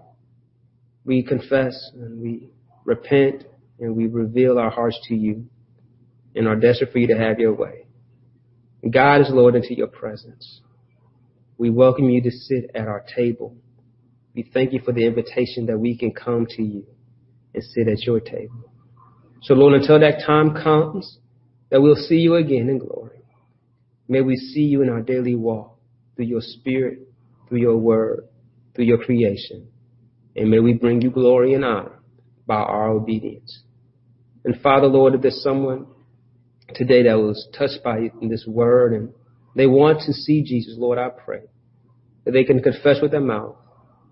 We 1.06 1.24
confess 1.24 1.92
and 1.96 2.22
we 2.22 2.50
repent 2.84 3.46
and 3.80 3.96
we 3.96 4.08
reveal 4.08 4.60
our 4.60 4.70
hearts 4.70 5.00
to 5.08 5.16
you 5.16 5.46
and 6.36 6.48
are 6.48 6.58
desperate 6.58 6.92
for 6.92 7.00
you 7.00 7.08
to 7.08 7.18
have 7.18 7.40
your 7.40 7.54
way. 7.54 7.88
God 8.92 9.22
is 9.22 9.30
Lord 9.30 9.56
into 9.56 9.76
your 9.76 9.88
presence. 9.88 10.62
We 11.58 11.70
welcome 11.70 12.10
you 12.10 12.22
to 12.22 12.32
sit 12.32 12.72
at 12.76 12.88
our 12.88 13.06
table. 13.16 13.56
We 14.36 14.50
thank 14.54 14.74
you 14.74 14.82
for 14.84 14.92
the 14.92 15.06
invitation 15.06 15.68
that 15.68 15.78
we 15.78 15.98
can 15.98 16.12
come 16.12 16.46
to 16.52 16.64
you 16.64 16.86
and 17.54 17.64
sit 17.64 17.88
at 17.88 18.04
your 18.04 18.20
table. 18.20 18.72
So 19.42 19.54
Lord, 19.54 19.74
until 19.74 20.00
that 20.02 20.24
time 20.26 20.54
comes, 20.54 21.18
that 21.70 21.82
we'll 21.82 21.96
see 21.96 22.18
you 22.18 22.36
again 22.36 22.70
in 22.70 22.80
glory. 22.80 23.22
May 24.08 24.22
we 24.22 24.36
see 24.36 24.62
you 24.62 24.82
in 24.82 24.90
our 24.90 25.02
daily 25.02 25.36
walk 25.36 25.78
through 26.16 26.26
your 26.26 26.42
spirit, 26.42 27.00
through 27.48 27.60
your 27.60 27.78
word, 27.78 28.28
through 28.76 28.86
your 28.86 28.98
creation. 28.98 29.68
And 30.36 30.50
may 30.50 30.60
we 30.60 30.74
bring 30.74 31.02
you 31.02 31.12
glory 31.12 31.54
and 31.54 31.64
honor 31.64 32.00
by 32.48 32.56
our 32.56 32.90
obedience. 32.90 33.62
And 34.44 34.60
Father, 34.62 34.88
Lord, 34.88 35.14
if 35.14 35.22
there's 35.22 35.44
someone 35.44 35.86
today 36.74 37.04
that 37.04 37.18
was 37.18 37.48
touched 37.58 37.84
by 37.84 38.10
this 38.22 38.46
word 38.48 38.94
and 38.94 39.14
they 39.56 39.68
want 39.68 40.02
to 40.06 40.14
see 40.14 40.44
Jesus, 40.44 40.76
Lord, 40.78 40.98
I 40.98 41.10
pray 41.10 41.42
that 42.26 42.32
they 42.32 42.44
can 42.44 42.62
confess 42.62 42.98
with 43.02 43.12
their 43.12 43.22
mouth 43.22 43.56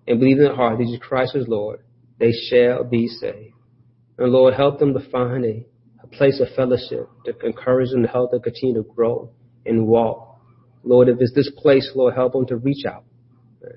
and 0.08 0.20
believe 0.20 0.38
in 0.38 0.44
their 0.44 0.56
heart 0.56 0.78
that 0.78 0.86
Jesus 0.86 1.00
Christ 1.02 1.36
is 1.36 1.48
Lord, 1.48 1.82
they 2.20 2.32
shall 2.32 2.84
be 2.84 3.08
saved. 3.08 3.54
And 4.18 4.32
Lord, 4.32 4.54
help 4.54 4.80
them 4.80 4.94
to 4.94 5.10
find 5.12 5.46
a 5.46 5.66
a 6.12 6.16
place 6.16 6.40
of 6.40 6.48
fellowship 6.56 7.10
to 7.26 7.34
encourage 7.46 7.92
them 7.92 8.04
to 8.04 8.08
help 8.08 8.32
them 8.32 8.42
continue 8.42 8.76
to 8.76 8.84
grow 8.84 9.30
and 9.66 9.88
walk. 9.88 10.40
Lord, 10.84 11.10
if 11.10 11.18
it's 11.20 11.34
this 11.34 11.52
place, 11.58 11.92
Lord, 11.96 12.16
help 12.16 12.34
them 12.34 12.46
to 12.48 12.58
reach 12.58 12.86
out 12.86 13.04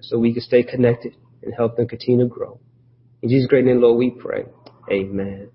so 0.02 0.18
we 0.18 0.32
can 0.32 0.42
stay 0.42 0.62
connected 0.62 1.16
and 1.42 1.54
help 1.54 1.76
them 1.76 1.88
continue 1.88 2.28
to 2.28 2.28
grow. 2.28 2.60
In 3.22 3.28
Jesus' 3.28 3.48
great 3.48 3.64
name, 3.64 3.80
Lord, 3.80 3.98
we 3.98 4.10
pray. 4.10 4.44
Amen. 4.90 5.50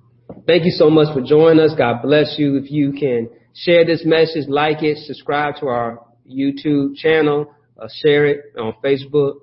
Thank 0.47 0.65
you 0.65 0.71
so 0.71 0.89
much 0.89 1.13
for 1.13 1.21
joining 1.21 1.59
us. 1.59 1.73
God 1.77 2.01
bless 2.01 2.35
you. 2.38 2.57
If 2.57 2.71
you 2.71 2.91
can 2.91 3.29
share 3.53 3.85
this 3.85 4.03
message, 4.05 4.47
like 4.47 4.83
it, 4.83 4.97
subscribe 5.05 5.55
to 5.57 5.67
our 5.67 6.05
YouTube 6.29 6.95
channel, 6.95 7.53
uh, 7.81 7.88
share 8.03 8.25
it 8.25 8.53
on 8.57 8.73
Facebook, 8.83 9.41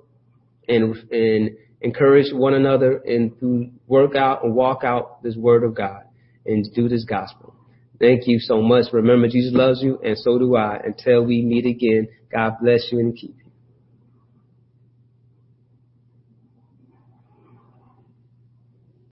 and, 0.67 0.95
and 1.11 1.51
encourage 1.81 2.33
one 2.33 2.53
another 2.53 2.97
and 2.97 3.37
to 3.39 3.69
work 3.87 4.15
out 4.15 4.43
and 4.43 4.55
walk 4.55 4.83
out 4.83 5.21
this 5.23 5.35
word 5.35 5.63
of 5.63 5.75
God 5.75 6.02
and 6.45 6.67
do 6.73 6.87
this 6.87 7.03
gospel. 7.03 7.55
Thank 7.99 8.27
you 8.27 8.39
so 8.39 8.61
much. 8.61 8.91
Remember, 8.91 9.27
Jesus 9.27 9.53
loves 9.53 9.81
you, 9.81 9.99
and 10.03 10.17
so 10.17 10.37
do 10.37 10.55
I. 10.55 10.79
Until 10.83 11.23
we 11.23 11.41
meet 11.41 11.65
again, 11.65 12.07
God 12.31 12.55
bless 12.61 12.91
you 12.91 12.99
and 12.99 13.15
keep 13.15 13.35
you. 13.37 13.42